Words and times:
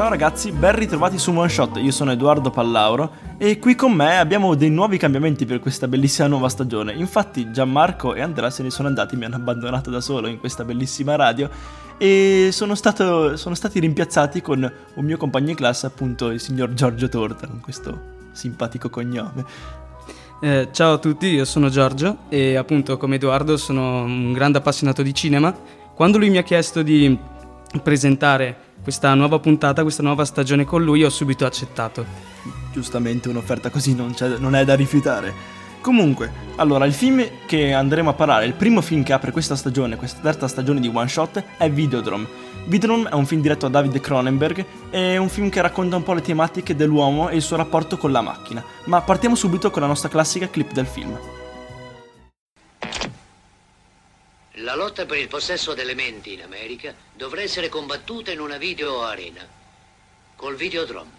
Ciao 0.00 0.08
ragazzi, 0.08 0.50
ben 0.50 0.74
ritrovati 0.76 1.18
su 1.18 1.30
One 1.30 1.46
Shot, 1.46 1.76
io 1.76 1.90
sono 1.90 2.10
Edoardo 2.10 2.48
Pallauro 2.48 3.12
e 3.36 3.58
qui 3.58 3.74
con 3.74 3.92
me 3.92 4.16
abbiamo 4.16 4.54
dei 4.54 4.70
nuovi 4.70 4.96
cambiamenti 4.96 5.44
per 5.44 5.60
questa 5.60 5.88
bellissima 5.88 6.26
nuova 6.26 6.48
stagione. 6.48 6.94
Infatti 6.94 7.52
Gianmarco 7.52 8.14
e 8.14 8.22
Andrea 8.22 8.48
se 8.48 8.62
ne 8.62 8.70
sono 8.70 8.88
andati, 8.88 9.14
mi 9.16 9.26
hanno 9.26 9.36
abbandonato 9.36 9.90
da 9.90 10.00
solo 10.00 10.26
in 10.28 10.38
questa 10.38 10.64
bellissima 10.64 11.16
radio 11.16 11.50
e 11.98 12.48
sono, 12.50 12.74
stato, 12.76 13.36
sono 13.36 13.54
stati 13.54 13.78
rimpiazzati 13.78 14.40
con 14.40 14.72
un 14.94 15.04
mio 15.04 15.18
compagno 15.18 15.50
in 15.50 15.56
classe, 15.56 15.84
appunto 15.84 16.30
il 16.30 16.40
signor 16.40 16.72
Giorgio 16.72 17.10
Torta, 17.10 17.46
con 17.46 17.60
questo 17.60 18.00
simpatico 18.32 18.88
cognome. 18.88 19.44
Eh, 20.40 20.68
ciao 20.72 20.94
a 20.94 20.98
tutti, 20.98 21.26
io 21.26 21.44
sono 21.44 21.68
Giorgio 21.68 22.20
e 22.30 22.56
appunto 22.56 22.96
come 22.96 23.16
Edoardo 23.16 23.58
sono 23.58 24.04
un 24.04 24.32
grande 24.32 24.56
appassionato 24.56 25.02
di 25.02 25.12
cinema. 25.12 25.54
Quando 25.94 26.16
lui 26.16 26.30
mi 26.30 26.38
ha 26.38 26.42
chiesto 26.42 26.80
di 26.80 27.18
presentare 27.82 28.56
questa 28.82 29.14
nuova 29.14 29.38
puntata, 29.38 29.82
questa 29.82 30.02
nuova 30.02 30.24
stagione 30.24 30.64
con 30.64 30.82
lui, 30.82 31.04
ho 31.04 31.10
subito 31.10 31.46
accettato. 31.46 32.04
Giustamente 32.72 33.28
un'offerta 33.28 33.70
così 33.70 33.94
non, 33.94 34.14
non 34.38 34.54
è 34.54 34.64
da 34.64 34.74
rifiutare. 34.74 35.58
Comunque, 35.80 36.30
allora, 36.56 36.84
il 36.84 36.92
film 36.92 37.24
che 37.46 37.72
andremo 37.72 38.10
a 38.10 38.14
parlare, 38.14 38.44
il 38.44 38.52
primo 38.52 38.82
film 38.82 39.02
che 39.02 39.14
apre 39.14 39.30
questa 39.30 39.56
stagione, 39.56 39.96
questa 39.96 40.20
terza 40.20 40.46
stagione 40.46 40.78
di 40.78 40.90
One 40.92 41.08
Shot, 41.08 41.42
è 41.56 41.70
Videodrome. 41.70 42.48
Videodrome 42.66 43.08
è 43.08 43.14
un 43.14 43.24
film 43.24 43.40
diretto 43.40 43.66
da 43.66 43.80
David 43.80 43.98
Cronenberg, 44.00 44.64
è 44.90 45.16
un 45.16 45.30
film 45.30 45.48
che 45.48 45.62
racconta 45.62 45.96
un 45.96 46.02
po' 46.02 46.12
le 46.12 46.20
tematiche 46.20 46.76
dell'uomo 46.76 47.30
e 47.30 47.36
il 47.36 47.42
suo 47.42 47.56
rapporto 47.56 47.96
con 47.96 48.12
la 48.12 48.20
macchina. 48.20 48.62
Ma 48.84 49.00
partiamo 49.00 49.34
subito 49.34 49.70
con 49.70 49.80
la 49.80 49.88
nostra 49.88 50.10
classica 50.10 50.50
clip 50.50 50.72
del 50.72 50.86
film. 50.86 51.18
La 54.70 54.76
lotta 54.76 55.04
per 55.04 55.18
il 55.18 55.26
possesso 55.26 55.74
delle 55.74 55.94
menti 55.94 56.32
in 56.32 56.42
America 56.42 56.94
dovrà 57.12 57.42
essere 57.42 57.68
combattuta 57.68 58.30
in 58.30 58.38
una 58.38 58.56
video 58.56 59.02
arena, 59.02 59.44
col 60.36 60.54
videodrome. 60.54 61.10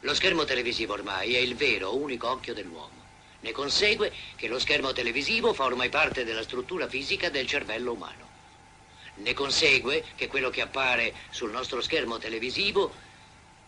Lo 0.00 0.14
schermo 0.14 0.44
televisivo 0.44 0.94
ormai 0.94 1.34
è 1.34 1.38
il 1.38 1.54
vero 1.54 1.94
unico 1.94 2.30
occhio 2.30 2.54
dell'uomo. 2.54 3.04
Ne 3.40 3.52
consegue 3.52 4.10
che 4.36 4.48
lo 4.48 4.58
schermo 4.58 4.94
televisivo 4.94 5.52
fa 5.52 5.64
ormai 5.64 5.90
parte 5.90 6.24
della 6.24 6.42
struttura 6.42 6.88
fisica 6.88 7.28
del 7.28 7.46
cervello 7.46 7.92
umano. 7.92 8.26
Ne 9.16 9.34
consegue 9.34 10.02
che 10.14 10.26
quello 10.26 10.48
che 10.48 10.62
appare 10.62 11.12
sul 11.28 11.50
nostro 11.50 11.82
schermo 11.82 12.16
televisivo 12.16 12.90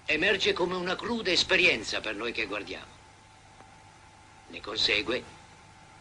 emerge 0.06 0.54
come 0.54 0.76
una 0.76 0.96
cruda 0.96 1.30
esperienza 1.30 2.00
per 2.00 2.14
noi 2.14 2.32
che 2.32 2.46
guardiamo. 2.46 2.92
Ne 4.48 4.60
consegue 4.62 5.22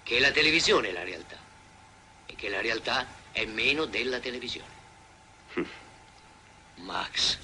che 0.04 0.20
la 0.22 0.32
televisione 0.32 0.88
è 0.88 0.92
la 0.94 1.04
realtà 1.04 1.41
e 2.32 2.36
che 2.36 2.50
la 2.50 2.62
realtà 2.62 3.06
è 3.32 3.46
meno 3.46 3.86
della 3.86 4.20
televisione. 4.20 4.80
Max, 6.76 7.38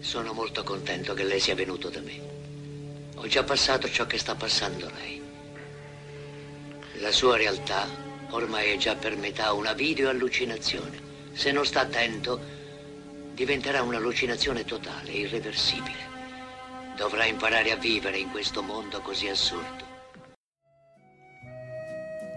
sono 0.00 0.32
molto 0.32 0.64
contento 0.64 1.14
che 1.14 1.22
lei 1.22 1.40
sia 1.40 1.54
venuto 1.54 1.88
da 1.88 2.00
me. 2.00 2.20
Ho 3.14 3.26
già 3.28 3.44
passato 3.44 3.88
ciò 3.88 4.06
che 4.06 4.18
sta 4.18 4.34
passando 4.34 4.90
lei. 4.96 5.22
La 6.94 7.12
sua 7.12 7.36
realtà 7.36 7.88
ormai 8.30 8.72
è 8.72 8.76
già 8.76 8.96
per 8.96 9.16
metà 9.16 9.52
una 9.52 9.72
videoallucinazione. 9.72 11.12
Se 11.32 11.52
non 11.52 11.64
sta 11.64 11.80
attento, 11.80 12.40
diventerà 13.32 13.82
un'allucinazione 13.82 14.64
totale, 14.64 15.12
irreversibile. 15.12 16.12
Dovrà 16.96 17.24
imparare 17.24 17.70
a 17.70 17.76
vivere 17.76 18.18
in 18.18 18.30
questo 18.30 18.62
mondo 18.62 19.00
così 19.00 19.28
assurdo. 19.28 19.93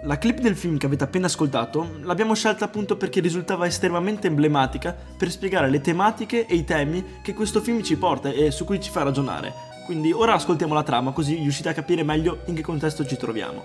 La 0.08 0.18
clip 0.18 0.40
del 0.40 0.56
film 0.56 0.78
che 0.78 0.86
avete 0.86 1.04
appena 1.04 1.26
ascoltato 1.26 1.98
l'abbiamo 2.04 2.34
scelta 2.34 2.64
appunto 2.64 2.96
perché 2.96 3.20
risultava 3.20 3.68
estremamente 3.68 4.28
emblematica 4.28 4.96
per 5.18 5.30
spiegare 5.30 5.70
le 5.70 5.82
tematiche 5.82 6.46
e 6.46 6.56
i 6.56 6.64
temi 6.64 7.20
che 7.22 7.34
questo 7.34 7.60
film 7.60 7.84
ci 7.84 7.98
porta 7.98 8.30
e 8.30 8.50
su 8.52 8.64
cui 8.64 8.80
ci 8.80 8.90
fa 8.90 9.04
ragionare. 9.04 9.54
Quindi 9.86 10.14
ora 10.14 10.34
ascoltiamo 10.34 10.74
la 10.74 10.84
trama 10.84 11.12
così 11.12 11.36
riuscite 11.36 11.68
a 11.68 11.74
capire 11.74 12.04
meglio 12.04 12.40
in 12.46 12.56
che 12.56 12.62
contesto 12.62 13.06
ci 13.06 13.18
troviamo. 13.18 13.62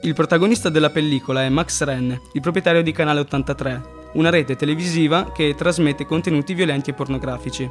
Il 0.00 0.14
protagonista 0.14 0.70
della 0.70 0.88
pellicola 0.88 1.42
è 1.42 1.50
Max 1.50 1.82
Ren, 1.82 2.18
il 2.32 2.40
proprietario 2.40 2.82
di 2.82 2.92
Canale 2.92 3.20
83, 3.20 3.82
una 4.14 4.30
rete 4.30 4.56
televisiva 4.56 5.30
che 5.30 5.54
trasmette 5.54 6.06
contenuti 6.06 6.54
violenti 6.54 6.88
e 6.88 6.94
pornografici. 6.94 7.70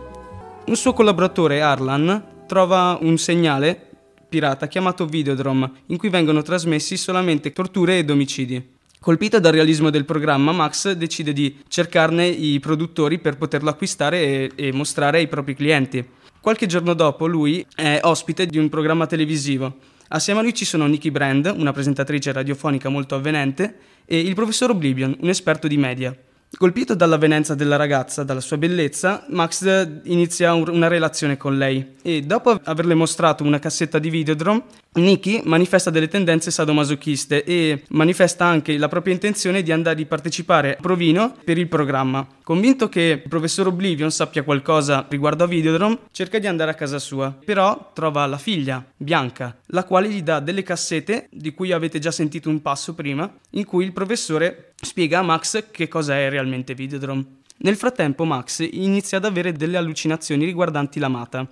Un 0.67 0.75
suo 0.75 0.93
collaboratore, 0.93 1.59
Arlan, 1.61 2.43
trova 2.45 2.99
un 3.01 3.17
segnale 3.17 3.93
pirata 4.27 4.67
chiamato 4.67 5.05
Videodrome, 5.05 5.71
in 5.87 5.97
cui 5.97 6.09
vengono 6.09 6.41
trasmessi 6.41 6.97
solamente 6.97 7.51
torture 7.51 7.97
ed 7.97 8.09
omicidi. 8.09 8.73
Colpito 8.99 9.39
dal 9.39 9.51
realismo 9.51 9.91
del 9.91 10.03
programma, 10.03 10.51
Max 10.51 10.91
decide 10.93 11.31
di 11.31 11.57
cercarne 11.67 12.25
i 12.25 12.59
produttori 12.59 13.19
per 13.19 13.37
poterlo 13.37 13.69
acquistare 13.69 14.19
e, 14.19 14.51
e 14.55 14.71
mostrare 14.71 15.19
ai 15.19 15.27
propri 15.27 15.53
clienti. 15.53 16.03
Qualche 16.41 16.65
giorno 16.65 16.93
dopo 16.93 17.27
lui 17.27 17.65
è 17.75 17.99
ospite 18.01 18.47
di 18.47 18.57
un 18.57 18.69
programma 18.69 19.05
televisivo. 19.05 19.77
Assieme 20.07 20.39
a 20.39 20.43
lui 20.43 20.53
ci 20.53 20.65
sono 20.65 20.87
Nikki 20.87 21.11
Brand, 21.11 21.53
una 21.55 21.71
presentatrice 21.71 22.31
radiofonica 22.31 22.89
molto 22.89 23.15
avvenente, 23.15 23.77
e 24.05 24.19
il 24.19 24.35
professor 24.35 24.69
Oblivion, 24.71 25.15
un 25.19 25.29
esperto 25.29 25.67
di 25.67 25.77
media. 25.77 26.15
Colpito 26.57 26.95
dall'avvenenza 26.95 27.53
della 27.53 27.75
ragazza, 27.75 28.23
dalla 28.23 28.39
sua 28.39 28.57
bellezza, 28.57 29.25
Max 29.29 30.01
inizia 30.03 30.53
un, 30.53 30.69
una 30.69 30.87
relazione 30.87 31.35
con 31.35 31.57
lei. 31.57 31.95
E 32.01 32.21
dopo 32.21 32.59
averle 32.63 32.93
mostrato 32.93 33.43
una 33.43 33.59
cassetta 33.59 33.99
di 33.99 34.09
Videodrome, 34.09 34.63
Nikki 34.95 35.41
manifesta 35.43 35.89
delle 35.89 36.07
tendenze 36.07 36.51
sadomasochiste 36.51 37.43
e 37.43 37.83
manifesta 37.89 38.45
anche 38.45 38.77
la 38.77 38.87
propria 38.87 39.13
intenzione 39.13 39.61
di 39.61 39.73
andare 39.73 40.01
a 40.01 40.05
partecipare 40.05 40.77
a 40.77 40.81
provino 40.81 41.35
per 41.43 41.57
il 41.57 41.67
programma. 41.67 42.25
Convinto 42.41 42.87
che 42.87 43.21
il 43.23 43.29
professor 43.29 43.67
Oblivion 43.67 44.09
sappia 44.09 44.43
qualcosa 44.43 45.05
riguardo 45.09 45.43
a 45.43 45.47
Videodrome, 45.47 45.99
cerca 46.11 46.39
di 46.39 46.47
andare 46.47 46.71
a 46.71 46.75
casa 46.75 46.99
sua, 46.99 47.35
però 47.43 47.91
trova 47.93 48.25
la 48.25 48.37
figlia, 48.37 48.85
Bianca, 48.95 49.57
la 49.67 49.83
quale 49.83 50.07
gli 50.07 50.21
dà 50.21 50.39
delle 50.39 50.63
cassette 50.63 51.27
di 51.29 51.53
cui 51.53 51.73
avete 51.73 51.99
già 51.99 52.11
sentito 52.11 52.49
un 52.49 52.61
passo 52.61 52.93
prima, 52.93 53.29
in 53.51 53.65
cui 53.65 53.83
il 53.83 53.91
professore 53.91 54.73
spiega 54.81 55.19
a 55.19 55.23
Max 55.23 55.71
che 55.71 55.89
cosa 55.89 56.17
è 56.17 56.29
realmente 56.29 56.73
Videodrome. 56.73 57.25
Nel 57.57 57.75
frattempo 57.75 58.23
Max 58.23 58.65
inizia 58.69 59.17
ad 59.17 59.25
avere 59.25 59.51
delle 59.51 59.77
allucinazioni 59.77 60.45
riguardanti 60.45 60.99
l'amata, 60.99 61.47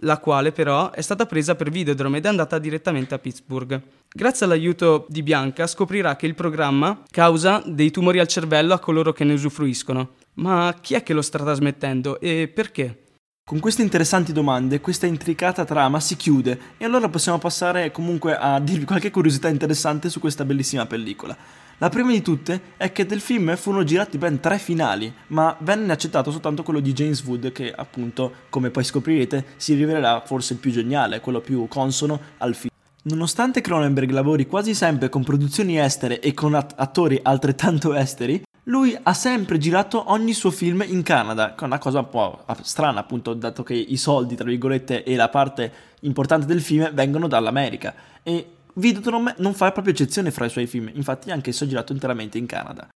la 0.00 0.18
quale 0.18 0.52
però 0.52 0.90
è 0.90 1.00
stata 1.00 1.26
presa 1.26 1.54
per 1.54 1.70
Videodrome 1.70 2.18
ed 2.18 2.26
è 2.26 2.28
andata 2.28 2.58
direttamente 2.58 3.14
a 3.14 3.18
Pittsburgh. 3.18 3.80
Grazie 4.08 4.46
all'aiuto 4.46 5.06
di 5.08 5.22
Bianca 5.22 5.66
scoprirà 5.66 6.16
che 6.16 6.26
il 6.26 6.34
programma 6.34 7.02
causa 7.10 7.62
dei 7.64 7.90
tumori 7.90 8.18
al 8.18 8.28
cervello 8.28 8.74
a 8.74 8.78
coloro 8.78 9.12
che 9.12 9.24
ne 9.24 9.34
usufruiscono. 9.34 10.14
Ma 10.34 10.74
chi 10.80 10.94
è 10.94 11.02
che 11.02 11.14
lo 11.14 11.22
sta 11.22 11.38
trasmettendo 11.38 12.20
e 12.20 12.50
perché? 12.52 13.02
Con 13.48 13.60
queste 13.60 13.82
interessanti 13.82 14.32
domande, 14.32 14.80
questa 14.80 15.06
intricata 15.06 15.64
trama 15.64 16.00
si 16.00 16.16
chiude 16.16 16.58
e 16.78 16.84
allora 16.84 17.08
possiamo 17.08 17.38
passare 17.38 17.92
comunque 17.92 18.36
a 18.36 18.58
dirvi 18.58 18.84
qualche 18.84 19.12
curiosità 19.12 19.48
interessante 19.48 20.10
su 20.10 20.18
questa 20.18 20.44
bellissima 20.44 20.84
pellicola. 20.86 21.36
La 21.78 21.90
prima 21.90 22.10
di 22.10 22.22
tutte 22.22 22.58
è 22.78 22.90
che 22.90 23.04
del 23.04 23.20
film 23.20 23.54
furono 23.54 23.84
girati 23.84 24.16
ben 24.16 24.40
tre 24.40 24.56
finali, 24.58 25.12
ma 25.28 25.54
venne 25.60 25.92
accettato 25.92 26.30
soltanto 26.30 26.62
quello 26.62 26.80
di 26.80 26.94
James 26.94 27.22
Wood 27.22 27.52
che 27.52 27.70
appunto, 27.70 28.32
come 28.48 28.70
poi 28.70 28.82
scoprirete, 28.82 29.44
si 29.56 29.74
rivelerà 29.74 30.22
forse 30.24 30.54
il 30.54 30.58
più 30.58 30.70
geniale, 30.70 31.20
quello 31.20 31.40
più 31.40 31.68
consono 31.68 32.18
al 32.38 32.54
film. 32.54 32.72
Nonostante 33.02 33.60
Cronenberg 33.60 34.10
lavori 34.10 34.46
quasi 34.46 34.72
sempre 34.72 35.10
con 35.10 35.22
produzioni 35.22 35.78
estere 35.78 36.20
e 36.20 36.32
con 36.32 36.54
att- 36.54 36.72
attori 36.78 37.20
altrettanto 37.22 37.92
esteri, 37.92 38.42
lui 38.64 38.98
ha 39.00 39.12
sempre 39.12 39.58
girato 39.58 40.10
ogni 40.10 40.32
suo 40.32 40.50
film 40.50 40.82
in 40.86 41.02
Canada, 41.02 41.54
che 41.54 41.62
è 41.62 41.66
una 41.66 41.78
cosa 41.78 41.98
un 41.98 42.08
po' 42.08 42.42
strana 42.62 43.00
appunto, 43.00 43.34
dato 43.34 43.62
che 43.62 43.74
i 43.74 43.98
soldi, 43.98 44.34
tra 44.34 44.46
virgolette, 44.46 45.04
e 45.04 45.14
la 45.14 45.28
parte 45.28 45.72
importante 46.00 46.46
del 46.46 46.62
film 46.62 46.90
vengono 46.94 47.28
dall'America. 47.28 47.94
E 48.22 48.55
Videodrome 48.78 49.34
non 49.38 49.54
fa 49.54 49.72
proprio 49.72 49.94
eccezione 49.94 50.30
fra 50.30 50.44
i 50.44 50.50
suoi 50.50 50.66
film, 50.66 50.90
infatti 50.92 51.30
è 51.30 51.40
girato 51.40 51.94
interamente 51.94 52.36
in 52.36 52.44
Canada. 52.44 52.86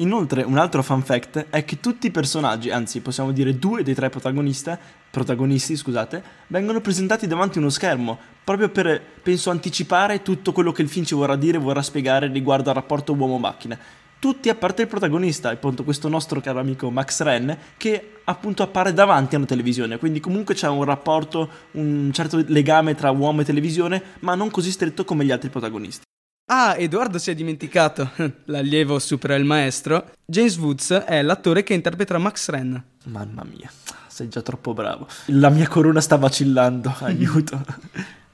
Inoltre, 0.00 0.42
un 0.42 0.58
altro 0.58 0.82
fun 0.82 1.02
fact 1.02 1.46
è 1.48 1.64
che 1.64 1.80
tutti 1.80 2.08
i 2.08 2.10
personaggi, 2.10 2.70
anzi 2.70 3.00
possiamo 3.00 3.32
dire 3.32 3.58
due 3.58 3.82
dei 3.82 3.94
tre 3.94 4.10
protagonisti, 4.10 5.76
scusate, 5.76 6.22
vengono 6.48 6.82
presentati 6.82 7.26
davanti 7.26 7.56
a 7.56 7.60
uno 7.62 7.70
schermo, 7.70 8.18
proprio 8.44 8.68
per, 8.68 9.00
penso, 9.22 9.48
anticipare 9.48 10.20
tutto 10.20 10.52
quello 10.52 10.72
che 10.72 10.82
il 10.82 10.90
film 10.90 11.06
ci 11.06 11.14
vorrà 11.14 11.36
dire 11.36 11.56
e 11.56 11.60
vorrà 11.60 11.80
spiegare 11.80 12.26
riguardo 12.26 12.68
al 12.68 12.74
rapporto 12.74 13.14
uomo-macchina 13.14 13.78
tutti 14.24 14.48
a 14.48 14.54
parte 14.54 14.80
il 14.80 14.88
protagonista, 14.88 15.50
appunto 15.50 15.84
questo 15.84 16.08
nostro 16.08 16.40
caro 16.40 16.58
amico 16.58 16.90
Max 16.90 17.20
Ren, 17.20 17.54
che 17.76 18.20
appunto 18.24 18.62
appare 18.62 18.94
davanti 18.94 19.34
a 19.34 19.36
una 19.36 19.46
televisione, 19.46 19.98
quindi 19.98 20.18
comunque 20.18 20.54
c'è 20.54 20.66
un 20.66 20.82
rapporto, 20.82 21.46
un 21.72 22.10
certo 22.10 22.42
legame 22.46 22.94
tra 22.94 23.10
uomo 23.10 23.42
e 23.42 23.44
televisione, 23.44 24.02
ma 24.20 24.34
non 24.34 24.50
così 24.50 24.70
stretto 24.70 25.04
come 25.04 25.26
gli 25.26 25.30
altri 25.30 25.50
protagonisti. 25.50 26.04
Ah, 26.50 26.74
Edoardo 26.78 27.18
si 27.18 27.32
è 27.32 27.34
dimenticato, 27.34 28.12
l'allievo 28.46 28.98
supera 28.98 29.34
il 29.34 29.44
maestro. 29.44 30.12
James 30.24 30.56
Woods 30.56 30.92
è 30.92 31.20
l'attore 31.20 31.62
che 31.62 31.74
interpreta 31.74 32.16
Max 32.16 32.48
Ren. 32.48 32.82
Mamma 33.04 33.44
mia, 33.44 33.70
sei 34.06 34.30
già 34.30 34.40
troppo 34.40 34.72
bravo. 34.72 35.06
La 35.26 35.50
mia 35.50 35.68
corona 35.68 36.00
sta 36.00 36.16
vacillando, 36.16 36.94
aiuto. 37.00 37.62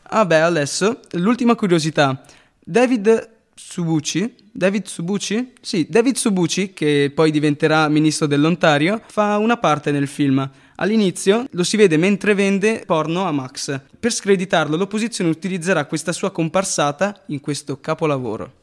ah 0.02 0.24
beh, 0.24 0.40
adesso 0.40 1.00
l'ultima 1.14 1.56
curiosità. 1.56 2.22
David 2.64 3.38
Subucci, 3.56 4.39
David 4.60 4.88
Subucci? 4.88 5.52
Sì, 5.58 5.86
David 5.88 6.16
Subucci, 6.16 6.74
che 6.74 7.10
poi 7.14 7.30
diventerà 7.30 7.88
ministro 7.88 8.26
dell'Ontario, 8.26 9.00
fa 9.06 9.38
una 9.38 9.56
parte 9.56 9.90
nel 9.90 10.06
film. 10.06 10.46
All'inizio 10.74 11.46
lo 11.52 11.62
si 11.62 11.78
vede 11.78 11.96
mentre 11.96 12.34
vende 12.34 12.82
porno 12.84 13.24
a 13.24 13.32
Max. 13.32 13.80
Per 13.98 14.12
screditarlo 14.12 14.76
l'opposizione 14.76 15.30
utilizzerà 15.30 15.86
questa 15.86 16.12
sua 16.12 16.30
comparsata 16.30 17.22
in 17.28 17.40
questo 17.40 17.80
capolavoro. 17.80 18.59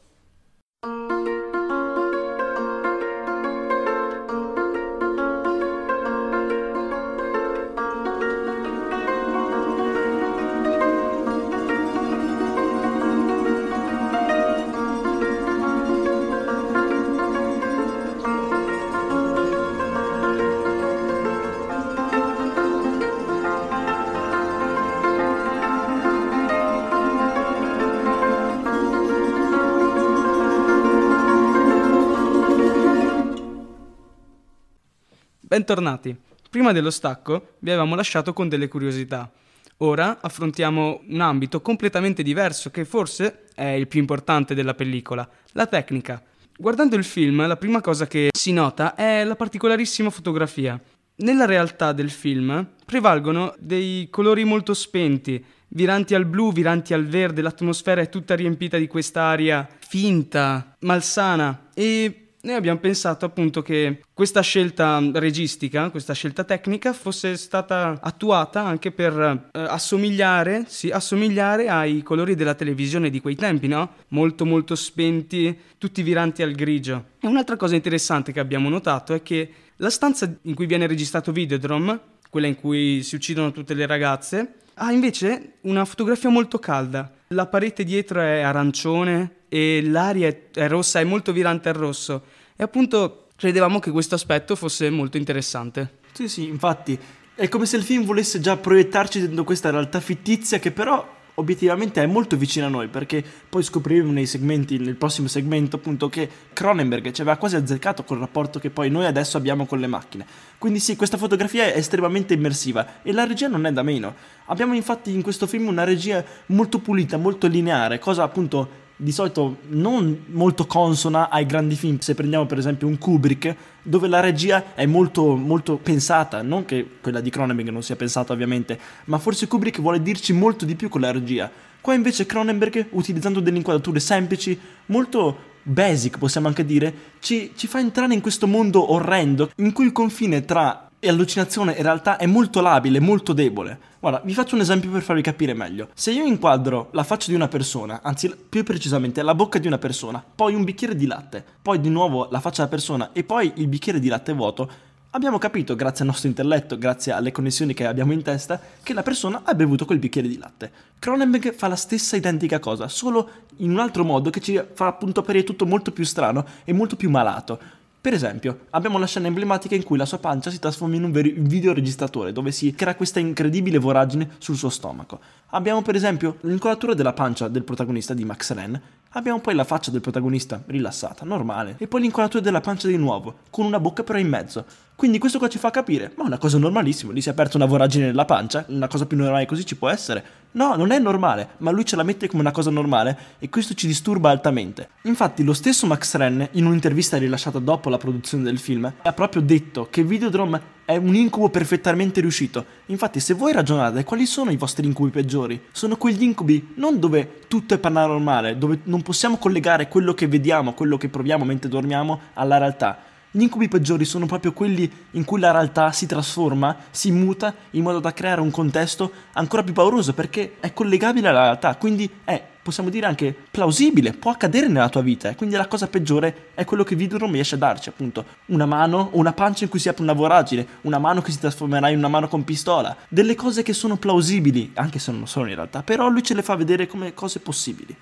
Bentornati. 35.48 36.14
Prima 36.50 36.72
dello 36.72 36.90
stacco 36.90 37.54
vi 37.60 37.70
avevamo 37.70 37.94
lasciato 37.94 38.34
con 38.34 38.50
delle 38.50 38.68
curiosità. 38.68 39.32
Ora 39.78 40.18
affrontiamo 40.20 41.00
un 41.08 41.22
ambito 41.22 41.62
completamente 41.62 42.22
diverso 42.22 42.68
che 42.70 42.84
forse 42.84 43.44
è 43.54 43.64
il 43.64 43.88
più 43.88 43.98
importante 43.98 44.52
della 44.52 44.74
pellicola, 44.74 45.26
la 45.52 45.66
tecnica. 45.66 46.22
Guardando 46.54 46.96
il 46.96 47.04
film, 47.04 47.46
la 47.46 47.56
prima 47.56 47.80
cosa 47.80 48.06
che 48.06 48.28
si 48.30 48.52
nota 48.52 48.94
è 48.94 49.24
la 49.24 49.36
particolarissima 49.36 50.10
fotografia. 50.10 50.78
Nella 51.16 51.46
realtà 51.46 51.92
del 51.92 52.10
film 52.10 52.74
prevalgono 52.84 53.54
dei 53.58 54.08
colori 54.10 54.44
molto 54.44 54.74
spenti, 54.74 55.42
viranti 55.68 56.14
al 56.14 56.26
blu, 56.26 56.52
viranti 56.52 56.92
al 56.92 57.06
verde, 57.06 57.40
l'atmosfera 57.40 58.02
è 58.02 58.10
tutta 58.10 58.34
riempita 58.34 58.76
di 58.76 58.86
quest'aria 58.86 59.66
finta, 59.78 60.76
malsana 60.80 61.70
e 61.72 62.27
noi 62.40 62.54
abbiamo 62.54 62.78
pensato 62.78 63.24
appunto 63.24 63.62
che 63.62 64.02
questa 64.14 64.40
scelta 64.42 65.02
registica, 65.14 65.90
questa 65.90 66.12
scelta 66.12 66.44
tecnica 66.44 66.92
fosse 66.92 67.36
stata 67.36 67.98
attuata 68.00 68.64
anche 68.64 68.92
per 68.92 69.50
eh, 69.52 69.58
assomigliare, 69.60 70.64
sì, 70.68 70.90
assomigliare 70.90 71.68
ai 71.68 72.02
colori 72.02 72.36
della 72.36 72.54
televisione 72.54 73.10
di 73.10 73.20
quei 73.20 73.34
tempi, 73.34 73.66
no? 73.66 73.94
Molto 74.08 74.44
molto 74.44 74.76
spenti, 74.76 75.56
tutti 75.78 76.02
viranti 76.02 76.42
al 76.42 76.52
grigio. 76.52 77.04
E 77.20 77.26
un'altra 77.26 77.56
cosa 77.56 77.74
interessante 77.74 78.32
che 78.32 78.40
abbiamo 78.40 78.68
notato 78.68 79.14
è 79.14 79.22
che 79.22 79.50
la 79.76 79.90
stanza 79.90 80.32
in 80.42 80.54
cui 80.54 80.66
viene 80.66 80.86
registrato 80.86 81.32
Videodrome, 81.32 81.98
quella 82.30 82.46
in 82.46 82.56
cui 82.56 83.02
si 83.02 83.16
uccidono 83.16 83.50
tutte 83.50 83.74
le 83.74 83.86
ragazze, 83.86 84.54
ha 84.74 84.92
invece 84.92 85.54
una 85.62 85.84
fotografia 85.84 86.28
molto 86.28 86.58
calda. 86.58 87.12
La 87.28 87.46
parete 87.46 87.84
dietro 87.84 88.20
è 88.20 88.40
arancione 88.40 89.42
e 89.48 89.82
l'aria 89.84 90.34
è, 90.52 90.68
rossa, 90.68 91.00
è 91.00 91.04
molto 91.04 91.32
virante 91.32 91.68
al 91.68 91.74
rosso. 91.74 92.22
E 92.56 92.62
appunto 92.62 93.26
credevamo 93.36 93.78
che 93.78 93.90
questo 93.90 94.14
aspetto 94.14 94.56
fosse 94.56 94.88
molto 94.90 95.16
interessante. 95.16 95.98
Sì, 96.12 96.28
sì, 96.28 96.48
infatti 96.48 96.98
è 97.34 97.48
come 97.48 97.66
se 97.66 97.76
il 97.76 97.84
film 97.84 98.04
volesse 98.04 98.40
già 98.40 98.56
proiettarci 98.56 99.20
dentro 99.20 99.44
questa 99.44 99.70
realtà 99.70 100.00
fittizia 100.00 100.58
che 100.58 100.72
però 100.72 101.16
obiettivamente 101.38 102.02
è 102.02 102.06
molto 102.06 102.36
vicina 102.36 102.66
a 102.66 102.68
noi 102.68 102.88
perché 102.88 103.24
poi 103.48 103.62
scopriremo 103.62 104.12
nei 104.12 104.26
segmenti, 104.26 104.78
nel 104.78 104.96
prossimo 104.96 105.28
segmento 105.28 105.76
appunto 105.76 106.08
che 106.08 106.28
Cronenberg 106.52 107.10
ci 107.12 107.20
aveva 107.20 107.36
quasi 107.36 107.56
azzeccato 107.56 108.04
col 108.04 108.18
rapporto 108.18 108.58
che 108.58 108.70
poi 108.70 108.90
noi 108.90 109.06
adesso 109.06 109.36
abbiamo 109.36 109.64
con 109.66 109.78
le 109.78 109.86
macchine. 109.86 110.26
Quindi 110.58 110.80
sì, 110.80 110.96
questa 110.96 111.16
fotografia 111.16 111.72
è 111.72 111.76
estremamente 111.76 112.34
immersiva 112.34 113.02
e 113.02 113.12
la 113.12 113.24
regia 113.24 113.48
non 113.48 113.66
è 113.66 113.72
da 113.72 113.82
meno. 113.82 114.14
Abbiamo 114.46 114.74
infatti 114.74 115.12
in 115.12 115.22
questo 115.22 115.46
film 115.46 115.68
una 115.68 115.84
regia 115.84 116.24
molto 116.46 116.80
pulita, 116.80 117.16
molto 117.16 117.46
lineare, 117.46 117.98
cosa 117.98 118.24
appunto 118.24 118.86
di 119.00 119.12
solito 119.12 119.58
non 119.68 120.24
molto 120.30 120.66
consona 120.66 121.30
ai 121.30 121.46
grandi 121.46 121.76
film. 121.76 121.98
Se 121.98 122.14
prendiamo 122.14 122.46
per 122.46 122.58
esempio 122.58 122.88
un 122.88 122.98
Kubrick, 122.98 123.54
dove 123.82 124.08
la 124.08 124.20
regia 124.20 124.74
è 124.74 124.86
molto, 124.86 125.36
molto 125.36 125.76
pensata, 125.76 126.42
non 126.42 126.64
che 126.64 126.86
quella 127.00 127.20
di 127.20 127.30
Cronenberg 127.30 127.70
non 127.70 127.82
sia 127.82 127.96
pensata 127.96 128.32
ovviamente, 128.32 128.78
ma 129.04 129.18
forse 129.18 129.46
Kubrick 129.46 129.80
vuole 129.80 130.02
dirci 130.02 130.32
molto 130.32 130.64
di 130.64 130.74
più 130.74 130.88
con 130.88 131.00
la 131.00 131.12
regia. 131.12 131.50
Qua 131.80 131.94
invece 131.94 132.26
Cronenberg, 132.26 132.88
utilizzando 132.90 133.38
delle 133.40 133.56
inquadrature 133.56 134.00
semplici, 134.00 134.58
molto 134.86 135.46
basic 135.62 136.18
possiamo 136.18 136.48
anche 136.48 136.64
dire, 136.64 136.92
ci, 137.20 137.52
ci 137.54 137.66
fa 137.68 137.78
entrare 137.78 138.14
in 138.14 138.20
questo 138.20 138.46
mondo 138.46 138.92
orrendo 138.92 139.50
in 139.56 139.72
cui 139.72 139.84
il 139.84 139.92
confine 139.92 140.44
tra 140.44 140.87
e 141.00 141.08
allucinazione 141.08 141.74
in 141.74 141.82
realtà 141.82 142.16
è 142.16 142.26
molto 142.26 142.60
labile, 142.60 143.00
molto 143.00 143.32
debole. 143.32 143.78
Guarda, 144.00 144.20
vi 144.24 144.34
faccio 144.34 144.54
un 144.54 144.60
esempio 144.60 144.90
per 144.90 145.02
farvi 145.02 145.22
capire 145.22 145.54
meglio. 145.54 145.88
Se 145.94 146.10
io 146.10 146.24
inquadro 146.24 146.88
la 146.92 147.04
faccia 147.04 147.28
di 147.28 147.34
una 147.34 147.48
persona, 147.48 148.00
anzi 148.02 148.34
più 148.48 148.64
precisamente 148.64 149.22
la 149.22 149.34
bocca 149.34 149.58
di 149.58 149.66
una 149.66 149.78
persona, 149.78 150.22
poi 150.34 150.54
un 150.54 150.64
bicchiere 150.64 150.96
di 150.96 151.06
latte, 151.06 151.44
poi 151.62 151.80
di 151.80 151.88
nuovo 151.88 152.28
la 152.30 152.40
faccia 152.40 152.64
della 152.64 152.68
persona 152.68 153.10
e 153.12 153.22
poi 153.22 153.52
il 153.56 153.68
bicchiere 153.68 154.00
di 154.00 154.08
latte 154.08 154.32
vuoto, 154.32 154.70
abbiamo 155.10 155.38
capito, 155.38 155.74
grazie 155.74 156.04
al 156.04 156.10
nostro 156.10 156.28
intelletto, 156.28 156.76
grazie 156.78 157.12
alle 157.12 157.32
connessioni 157.32 157.74
che 157.74 157.86
abbiamo 157.86 158.12
in 158.12 158.22
testa, 158.22 158.60
che 158.82 158.92
la 158.92 159.02
persona 159.02 159.42
ha 159.44 159.54
bevuto 159.54 159.84
quel 159.84 159.98
bicchiere 159.98 160.28
di 160.28 160.38
latte. 160.38 160.70
Cronenberg 160.98 161.54
fa 161.54 161.68
la 161.68 161.76
stessa 161.76 162.16
identica 162.16 162.58
cosa, 162.58 162.88
solo 162.88 163.30
in 163.58 163.70
un 163.70 163.78
altro 163.78 164.04
modo 164.04 164.30
che 164.30 164.40
ci 164.40 164.60
fa 164.74 164.86
appunto 164.86 165.20
apparire 165.20 165.44
tutto 165.44 165.66
molto 165.66 165.92
più 165.92 166.04
strano 166.04 166.44
e 166.64 166.72
molto 166.72 166.96
più 166.96 167.08
malato. 167.08 167.58
Per 168.00 168.12
esempio, 168.12 168.66
abbiamo 168.70 168.96
la 168.96 169.06
scena 169.06 169.26
emblematica 169.26 169.74
in 169.74 169.82
cui 169.82 169.98
la 169.98 170.06
sua 170.06 170.18
pancia 170.18 170.50
si 170.50 170.60
trasforma 170.60 170.94
in 170.94 171.02
un 171.02 171.10
vero 171.10 171.30
videoregistratore 171.34 172.30
dove 172.30 172.52
si 172.52 172.72
crea 172.72 172.94
questa 172.94 173.18
incredibile 173.18 173.78
voragine 173.78 174.36
sul 174.38 174.56
suo 174.56 174.68
stomaco. 174.68 175.18
Abbiamo 175.48 175.82
per 175.82 175.96
esempio 175.96 176.36
l'inquadratura 176.42 176.94
della 176.94 177.12
pancia 177.12 177.48
del 177.48 177.64
protagonista 177.64 178.14
di 178.14 178.24
Max 178.24 178.52
Ren, 178.52 178.80
abbiamo 179.10 179.40
poi 179.40 179.56
la 179.56 179.64
faccia 179.64 179.90
del 179.90 180.00
protagonista 180.00 180.62
rilassata, 180.66 181.24
normale, 181.24 181.74
e 181.78 181.88
poi 181.88 182.02
l'inquadratura 182.02 182.42
della 182.42 182.60
pancia 182.60 182.86
di 182.86 182.96
nuovo, 182.96 183.38
con 183.50 183.66
una 183.66 183.80
bocca 183.80 184.04
però 184.04 184.18
in 184.18 184.28
mezzo. 184.28 184.64
Quindi 184.98 185.18
questo 185.18 185.38
qua 185.38 185.46
ci 185.46 185.58
fa 185.58 185.70
capire, 185.70 186.10
ma 186.16 186.24
è 186.24 186.26
una 186.26 186.38
cosa 186.38 186.58
normalissima, 186.58 187.12
gli 187.12 187.20
si 187.20 187.28
è 187.28 187.30
aperta 187.30 187.56
una 187.56 187.66
voragine 187.66 188.06
nella 188.06 188.24
pancia, 188.24 188.64
una 188.66 188.88
cosa 188.88 189.06
più 189.06 189.16
normale 189.16 189.46
così 189.46 189.64
ci 189.64 189.76
può 189.76 189.88
essere. 189.88 190.24
No, 190.50 190.74
non 190.74 190.90
è 190.90 190.98
normale, 190.98 191.50
ma 191.58 191.70
lui 191.70 191.84
ce 191.84 191.94
la 191.94 192.02
mette 192.02 192.26
come 192.26 192.42
una 192.42 192.50
cosa 192.50 192.70
normale 192.70 193.16
e 193.38 193.48
questo 193.48 193.74
ci 193.74 193.86
disturba 193.86 194.30
altamente. 194.30 194.88
Infatti 195.02 195.44
lo 195.44 195.52
stesso 195.52 195.86
Max 195.86 196.16
Ren, 196.16 196.48
in 196.54 196.66
un'intervista 196.66 197.16
rilasciata 197.16 197.60
dopo 197.60 197.90
la 197.90 197.96
produzione 197.96 198.42
del 198.42 198.58
film, 198.58 198.92
ha 199.00 199.12
proprio 199.12 199.40
detto 199.40 199.86
che 199.88 200.02
Videodrome 200.02 200.60
è 200.84 200.96
un 200.96 201.14
incubo 201.14 201.48
perfettamente 201.48 202.20
riuscito. 202.20 202.64
Infatti 202.86 203.20
se 203.20 203.34
voi 203.34 203.52
ragionate 203.52 204.02
quali 204.02 204.26
sono 204.26 204.50
i 204.50 204.56
vostri 204.56 204.84
incubi 204.84 205.10
peggiori, 205.10 205.66
sono 205.70 205.96
quegli 205.96 206.24
incubi 206.24 206.72
non 206.74 206.98
dove 206.98 207.42
tutto 207.46 207.74
è 207.74 207.78
paranormale, 207.78 208.58
dove 208.58 208.80
non 208.84 209.02
possiamo 209.02 209.36
collegare 209.36 209.86
quello 209.86 210.12
che 210.12 210.26
vediamo, 210.26 210.74
quello 210.74 210.96
che 210.96 211.08
proviamo 211.08 211.44
mentre 211.44 211.68
dormiamo 211.68 212.18
alla 212.34 212.58
realtà 212.58 213.07
gli 213.30 213.42
incubi 213.42 213.68
peggiori 213.68 214.04
sono 214.04 214.26
proprio 214.26 214.52
quelli 214.52 214.90
in 215.12 215.24
cui 215.24 215.38
la 215.38 215.50
realtà 215.50 215.92
si 215.92 216.06
trasforma, 216.06 216.74
si 216.90 217.10
muta 217.10 217.54
in 217.72 217.82
modo 217.82 217.98
da 217.98 218.12
creare 218.12 218.40
un 218.40 218.50
contesto 218.50 219.12
ancora 219.32 219.62
più 219.62 219.74
pauroso 219.74 220.14
perché 220.14 220.56
è 220.60 220.72
collegabile 220.72 221.28
alla 221.28 221.42
realtà, 221.42 221.76
quindi 221.76 222.10
è, 222.24 222.42
possiamo 222.62 222.88
dire 222.88 223.06
anche 223.06 223.34
plausibile, 223.50 224.12
può 224.12 224.30
accadere 224.30 224.68
nella 224.68 224.88
tua 224.88 225.02
vita. 225.02 225.34
Quindi 225.34 225.56
la 225.56 225.66
cosa 225.66 225.88
peggiore 225.88 226.48
è 226.54 226.64
quello 226.64 226.84
che 226.84 226.96
Video 226.96 227.18
non 227.18 227.32
riesce 227.32 227.56
a 227.56 227.58
darci, 227.58 227.90
appunto, 227.90 228.24
una 228.46 228.66
mano 228.66 229.10
o 229.12 229.18
una 229.18 229.32
pancia 229.32 229.64
in 229.64 229.70
cui 229.70 229.78
si 229.78 229.88
apre 229.88 230.02
una 230.02 230.14
voragine, 230.14 230.66
una 230.82 230.98
mano 230.98 231.20
che 231.20 231.30
si 231.30 231.38
trasformerà 231.38 231.90
in 231.90 231.98
una 231.98 232.08
mano 232.08 232.28
con 232.28 232.44
pistola, 232.44 232.96
delle 233.08 233.34
cose 233.34 233.62
che 233.62 233.72
sono 233.72 233.96
plausibili, 233.96 234.72
anche 234.74 234.98
se 234.98 235.10
non 235.10 235.20
lo 235.20 235.26
sono 235.26 235.48
in 235.48 235.54
realtà, 235.54 235.82
però 235.82 236.08
lui 236.08 236.22
ce 236.22 236.34
le 236.34 236.42
fa 236.42 236.56
vedere 236.56 236.86
come 236.86 237.12
cose 237.14 237.40
possibili. 237.40 237.96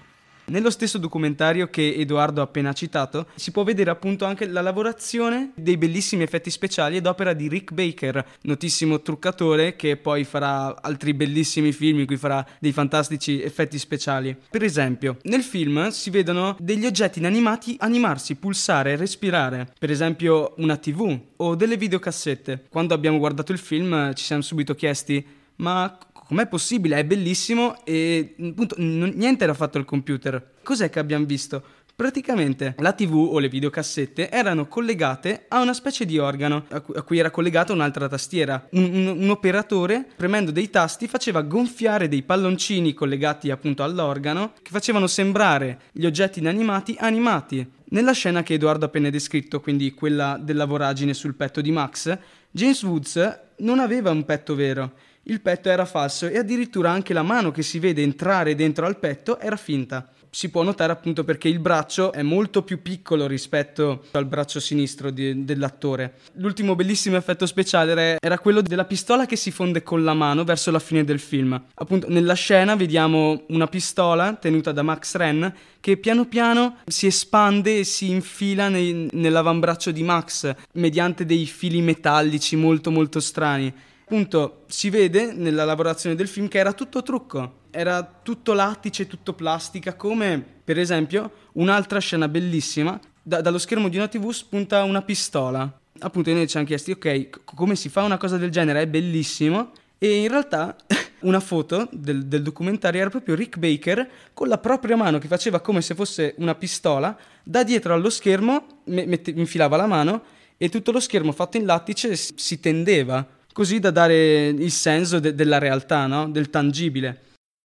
Nello 0.49 0.71
stesso 0.71 0.99
documentario 0.99 1.67
che 1.67 1.95
Edoardo 1.97 2.41
ha 2.41 2.45
appena 2.45 2.73
citato 2.73 3.27
si 3.35 3.51
può 3.51 3.65
vedere 3.65 3.91
appunto 3.91 4.25
anche 4.25 4.47
la 4.47 4.61
lavorazione 4.61 5.51
dei 5.57 5.77
bellissimi 5.77 6.23
effetti 6.23 6.51
speciali 6.51 6.99
ad 6.99 7.07
opera 7.07 7.33
di 7.33 7.49
Rick 7.49 7.73
Baker, 7.73 8.25
notissimo 8.43 9.03
truccatore 9.03 9.75
che 9.75 9.97
poi 9.97 10.23
farà 10.23 10.81
altri 10.81 11.15
bellissimi 11.15 11.73
film 11.73 11.99
in 11.99 12.07
cui 12.07 12.17
farà 12.17 12.47
dei 12.61 12.71
fantastici 12.71 13.43
effetti 13.43 13.77
speciali. 13.77 14.37
Per 14.49 14.63
esempio, 14.63 15.17
nel 15.23 15.43
film 15.43 15.89
si 15.89 16.11
vedono 16.11 16.57
degli 16.61 16.87
oggetti 16.87 17.19
inanimati 17.19 17.75
animarsi, 17.81 18.37
pulsare, 18.37 18.95
respirare, 18.95 19.73
per 19.77 19.91
esempio 19.91 20.55
una 20.59 20.77
TV 20.77 21.19
o 21.39 21.57
delle 21.57 21.77
videocassette. 21.77 22.67
Quando 22.69 22.95
abbiamo 22.95 23.19
guardato 23.19 23.51
il 23.51 23.59
film 23.59 24.15
ci 24.15 24.23
siamo 24.23 24.43
subito 24.43 24.77
chiesti 24.77 25.27
ma 25.57 25.99
com'è 26.27 26.47
possibile? 26.47 26.99
È 26.99 27.05
bellissimo 27.05 27.85
e 27.85 28.35
appunto 28.39 28.77
n- 28.79 29.13
niente 29.15 29.45
era 29.45 29.55
fatto 29.55 29.79
al 29.79 29.85
computer. 29.85 30.55
Cos'è 30.63 30.91
che 30.91 30.99
abbiamo 30.99 31.25
visto? 31.25 31.63
Praticamente 31.97 32.75
la 32.81 32.93
TV 32.93 33.15
o 33.15 33.39
le 33.39 33.49
videocassette 33.49 34.29
erano 34.29 34.69
collegate 34.69 35.47
a 35.49 35.63
una 35.63 35.73
specie 35.73 36.05
di 36.05 36.19
organo 36.19 36.67
a 36.69 36.81
cui 37.03 37.19
era 37.19 37.31
collegata 37.31 37.73
un'altra 37.73 38.07
tastiera. 38.07 38.69
Un, 38.73 38.85
un, 38.85 39.07
un, 39.19 39.31
operatore, 39.31 40.07
premendo 40.15 40.51
dei 40.51 40.69
tasti, 40.69 41.09
faceva 41.09 41.41
gonfiare 41.41 42.07
dei 42.07 42.23
palloncini 42.23 42.93
collegati 42.93 43.51
appunto 43.51 43.83
all'organo 43.83 44.53
che 44.61 44.73
facevano 44.73 45.07
sembrare 45.07 45.81
gli 45.91 46.05
oggetti 46.05 46.41
inanimati 46.41 46.97
animati. 46.99 47.67
Nella 47.89 48.13
scena 48.13 48.43
che 48.43 48.55
Edoardo 48.55 48.85
ha 48.85 48.89
appena 48.89 49.09
descritto, 49.09 49.61
quindi 49.61 49.95
quella 49.95 50.39
della 50.39 50.67
voragine 50.67 51.15
sul 51.15 51.35
petto 51.35 51.63
di 51.63 51.73
Max, 51.73 52.19
James 52.51 52.83
Woods 52.83 53.41
non 53.59 53.79
aveva 53.79 54.11
un 54.11 54.27
petto 54.27 54.55
vero. 54.55 54.93
Il 55.29 55.41
petto 55.41 55.69
era 55.69 55.85
falso 55.85 56.29
e 56.29 56.39
addirittura 56.39 56.91
anche 56.91 57.13
la 57.13 57.23
mano 57.23 57.51
che 57.51 57.63
si 57.63 57.79
vede 57.81 58.03
entrare 58.03 58.55
dentro 58.55 58.87
al 58.87 58.99
petto 58.99 59.41
era 59.41 59.57
finta 59.57 60.09
si 60.37 60.51
può 60.51 60.63
notare 60.63 60.93
appunto 60.93 61.25
perché 61.25 61.49
il 61.49 61.61
braccio 61.61 62.13
è 62.13 62.21
molto 62.21 62.63
più 62.63 62.83
piccolo 62.83 63.27
rispetto 63.27 64.05
al 64.11 64.27
braccio 64.27 64.61
sinistro 64.61 65.09
di, 65.09 65.47
dell'attore. 65.47 66.17
L'ultimo 66.35 66.75
bellissimo 66.75 67.17
effetto 67.17 67.47
speciale 67.47 68.19
era 68.21 68.39
quello 68.39 68.61
della 68.61 68.85
pistola 68.85 69.25
che 69.25 69.37
si 69.37 69.51
fonde 69.51 69.83
con 69.83 70.05
la 70.05 70.13
mano 70.13 70.45
verso 70.45 70.71
la 70.71 70.79
fine 70.79 71.05
del 71.05 71.21
film. 71.21 71.59
Appunto 71.73 72.11
nella 72.11 72.35
scena 72.35 72.77
vediamo 72.77 73.45
una 73.49 73.67
pistola 73.67 74.35
tenuta 74.35 74.73
da 74.73 74.83
Max 74.83 75.15
Ren 75.15 75.55
che 75.81 75.97
piano 75.97 76.27
piano 76.27 76.81
si 76.85 77.07
espande 77.07 77.79
e 77.79 77.85
si 77.85 78.11
infila 78.11 78.69
nei, 78.69 79.09
nell'avambraccio 79.13 79.91
di 79.91 80.03
Max 80.03 80.55
mediante 80.73 81.25
dei 81.25 81.47
fili 81.47 81.81
metallici 81.81 82.57
molto 82.57 82.91
molto 82.91 83.21
strani 83.21 83.73
appunto 84.09 84.63
si 84.69 84.89
vede 84.89 85.33
nella 85.33 85.65
lavorazione 85.65 86.15
del 86.15 86.29
film 86.29 86.47
che 86.47 86.59
era 86.59 86.73
tutto 86.73 87.03
trucco, 87.03 87.63
era 87.73 88.05
tutto 88.23 88.53
lattice, 88.53 89.09
tutto 89.09 89.33
plastica, 89.33 89.95
come 89.95 90.45
per 90.63 90.79
esempio 90.79 91.33
un'altra 91.55 91.99
scena 91.99 92.29
bellissima, 92.29 93.01
da, 93.21 93.41
dallo 93.41 93.59
schermo 93.59 93.89
di 93.89 93.97
una 93.97 94.07
tv 94.07 94.31
spunta 94.31 94.85
una 94.85 95.03
pistola. 95.03 95.81
Appunto 95.99 96.31
noi 96.31 96.43
ci 96.43 96.51
siamo 96.51 96.67
chiesti, 96.67 96.93
ok, 96.93 97.45
come 97.45 97.75
si 97.75 97.89
fa 97.89 98.05
una 98.05 98.17
cosa 98.17 98.37
del 98.37 98.51
genere? 98.51 98.83
È 98.83 98.87
bellissimo. 98.87 99.73
E 99.99 100.23
in 100.23 100.29
realtà 100.29 100.77
una 101.23 101.41
foto 101.41 101.89
del, 101.91 102.27
del, 102.27 102.43
documentario 102.43 103.01
era 103.01 103.11
proprio 103.11 103.35
Rick 103.35 103.59
Baker 103.59 104.09
con 104.33 104.47
la 104.47 104.59
propria 104.59 104.95
mano 104.95 105.19
che 105.19 105.27
faceva 105.27 105.59
come 105.59 105.83
se 105.83 105.97
fosse 105.97 106.35
una 106.39 106.55
pistola, 106.55 107.17
da 107.43 107.65
dietro 107.65 107.93
allo 107.93 108.11
schermo 108.11 108.83
me, 108.85 109.05
mette, 109.05 109.33
infilava 109.33 109.77
la 109.77 109.87
mano 109.87 110.23
e 110.57 110.69
tutto 110.69 110.93
lo 110.93 111.01
schermo 111.01 111.33
fatto 111.33 111.57
in 111.57 111.67
lattice 111.67 112.15
si 112.15 112.61
tendeva 112.61 113.35
così 113.57 113.79
da 113.79 113.91
dare 113.91 114.49
il 114.49 114.71
senso 114.71 115.19
de- 115.19 115.35
della 115.35 115.57
realtà, 115.57 116.07
no? 116.07 116.29
del 116.29 116.51
tangibile. 116.51 117.23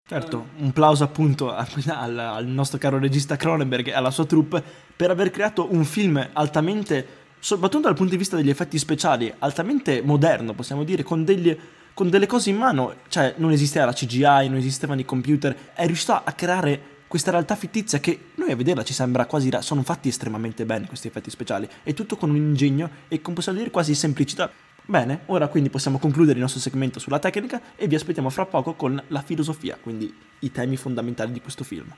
Certo, 0.08 0.50
un 0.58 0.72
plauso 0.72 1.04
appunto 1.04 1.52
al, 1.52 1.68
al, 2.16 2.46
nostro 2.46 2.78
caro 2.78 3.00
regista 3.00 3.36
Cronenberg 3.36 3.88
e 3.88 3.94
alla 3.94 4.12
sua 4.12 4.28
troupe 4.28 4.64
per 4.96 5.10
aver 5.10 5.32
creato 5.32 5.68
un 5.74 5.84
film 5.86 6.30
altamente, 6.34 7.08
soprattutto 7.40 7.88
dal 7.88 7.96
punto 7.96 8.12
di 8.12 8.18
vista 8.18 8.36
degli 8.36 8.52
effetti 8.52 8.78
speciali, 8.78 9.34
altamente 9.40 10.04
moderno, 10.04 10.54
possiamo 10.54 10.84
dire, 10.84 11.02
con, 11.02 11.26
degli, 11.26 11.58
con 11.96 12.12
delle 12.12 12.28
cose 12.28 12.52
in 12.52 12.58
mano, 12.58 12.94
cioè 13.08 13.34
non 13.38 13.52
esisteva 13.52 13.86
la 13.86 13.94
CGI, 13.94 14.48
non 14.48 14.58
esistevano 14.58 15.00
i 15.00 15.06
computer, 15.06 15.72
è 15.74 15.88
riuscito 15.88 16.14
a 16.14 16.32
creare 16.34 16.98
questa 17.08 17.32
realtà 17.32 17.56
fittizia 17.56 18.00
che 18.00 18.26
noi 18.36 18.52
a 18.52 18.56
vederla 18.56 18.84
ci 18.84 18.94
sembra 18.94 19.26
quasi, 19.26 19.50
sono 19.62 19.82
fatti 19.82 20.10
estremamente 20.10 20.66
bene 20.66 20.86
questi 20.86 21.08
effetti 21.08 21.32
speciali, 21.32 21.68
e 21.82 21.96
tutto 21.96 22.16
con 22.16 22.30
un 22.30 22.36
ingegno 22.36 22.92
e 23.08 23.22
con 23.22 23.34
possiamo 23.34 23.58
dire 23.58 23.72
quasi 23.72 23.96
semplicità 23.96 24.52
Bene, 24.90 25.20
ora 25.28 25.50
quindi 25.50 25.70
possiamo 25.70 26.00
concludere 26.00 26.38
il 26.38 26.42
nostro 26.42 26.60
segmento 26.60 26.98
sulla 26.98 27.20
tecnica 27.20 27.62
e 27.76 27.86
vi 27.86 27.94
aspettiamo 27.94 28.32
fra 28.32 28.48
poco 28.48 28.74
con 28.74 29.00
la 29.10 29.22
filosofia, 29.22 29.78
quindi 29.80 30.12
i 30.40 30.52
temi 30.52 30.78
fondamentali 30.78 31.32
di 31.32 31.42
questo 31.42 31.64
film. 31.64 31.94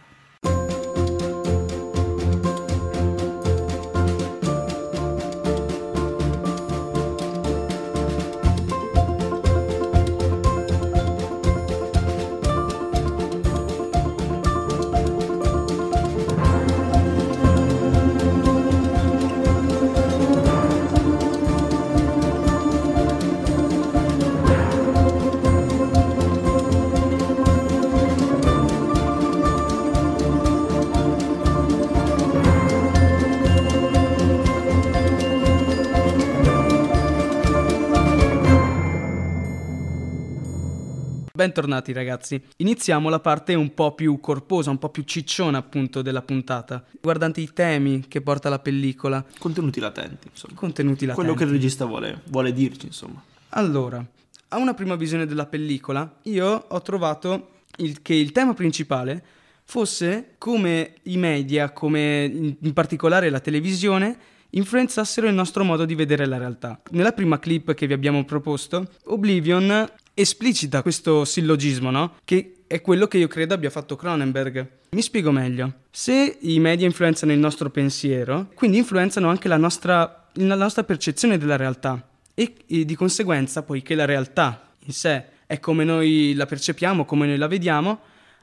Bentornati 41.42 41.92
ragazzi. 41.92 42.40
Iniziamo 42.58 43.10
la 43.10 43.20
parte 43.20 43.56
un 43.56 43.74
po' 43.74 43.96
più 43.96 44.20
corposa, 44.20 44.70
un 44.70 44.78
po' 44.78 44.90
più 44.90 45.02
cicciona 45.02 45.58
appunto 45.58 46.04
della 46.04 46.22
puntata, 46.22 46.86
riguardante 46.92 47.42
i 47.42 47.50
temi 47.52 48.06
che 48.08 48.22
porta 48.22 48.48
la 48.48 48.60
pellicola. 48.60 49.26
Contenuti 49.40 49.80
latenti, 49.80 50.28
insomma. 50.30 50.54
Contenuti 50.54 51.08
latenti. 51.08 51.20
Quello 51.20 51.34
che 51.36 51.46
il 51.46 51.50
regista 51.50 51.86
vuole, 51.86 52.22
vuole 52.26 52.54
dirci, 52.54 52.86
insomma. 52.86 53.24
Allora, 53.50 54.06
a 54.50 54.58
una 54.58 54.76
prima 54.76 54.94
visione 54.94 55.26
della 55.26 55.48
pellicola, 55.48 56.18
io 56.26 56.66
ho 56.68 56.82
trovato 56.84 57.50
il, 57.78 58.04
che 58.04 58.14
il 58.14 58.32
tema 58.32 58.54
principale 58.54 59.24
fosse 59.64 60.36
come 60.38 60.94
i 61.04 61.18
media, 61.18 61.72
come 61.72 62.56
in 62.60 62.74
particolare 62.74 63.32
la 63.32 63.40
televisione, 63.40 64.16
influenzassero 64.52 65.28
il 65.28 65.34
nostro 65.34 65.64
modo 65.64 65.86
di 65.86 65.96
vedere 65.96 66.26
la 66.26 66.38
realtà. 66.38 66.80
Nella 66.92 67.14
prima 67.14 67.40
clip 67.40 67.74
che 67.74 67.88
vi 67.88 67.94
abbiamo 67.94 68.24
proposto, 68.26 68.88
Oblivion 69.06 69.90
esplicita 70.22 70.82
questo 70.82 71.26
sillogismo, 71.26 71.92
no? 71.92 72.16
Che 72.24 72.64
è 72.68 72.82
quello 72.82 73.08
che 73.08 73.18
io 73.18 73.28
credo 73.28 73.54
abbia 73.54 73.70
fatto 73.70 73.96
Cronenberg. 73.96 74.68
Mi 74.92 75.02
spiego 75.02 75.32
meglio. 75.32 75.74
Se 75.92 76.38
i 76.40 76.60
media 76.60 76.86
influenzano 76.86 77.34
il 77.34 77.40
nostro 77.40 77.70
pensiero, 77.70 78.50
quindi 78.54 78.78
influenzano 78.78 79.30
anche 79.30 79.48
la 79.48 79.58
nostra, 79.58 80.30
la 80.34 80.56
nostra 80.56 80.84
percezione 80.84 81.38
della 81.38 81.58
realtà. 81.58 82.08
E, 82.34 82.56
e 82.68 82.86
di 82.86 82.96
conseguenza, 82.96 83.64
poiché 83.64 83.94
la 83.94 84.06
realtà 84.06 84.74
in 84.86 84.94
sé 84.94 85.26
è 85.46 85.60
come 85.60 85.84
noi 85.84 86.34
la 86.34 86.46
percepiamo, 86.46 87.04
come 87.04 87.28
noi 87.28 87.38
la 87.38 87.48
vediamo, 87.48 88.00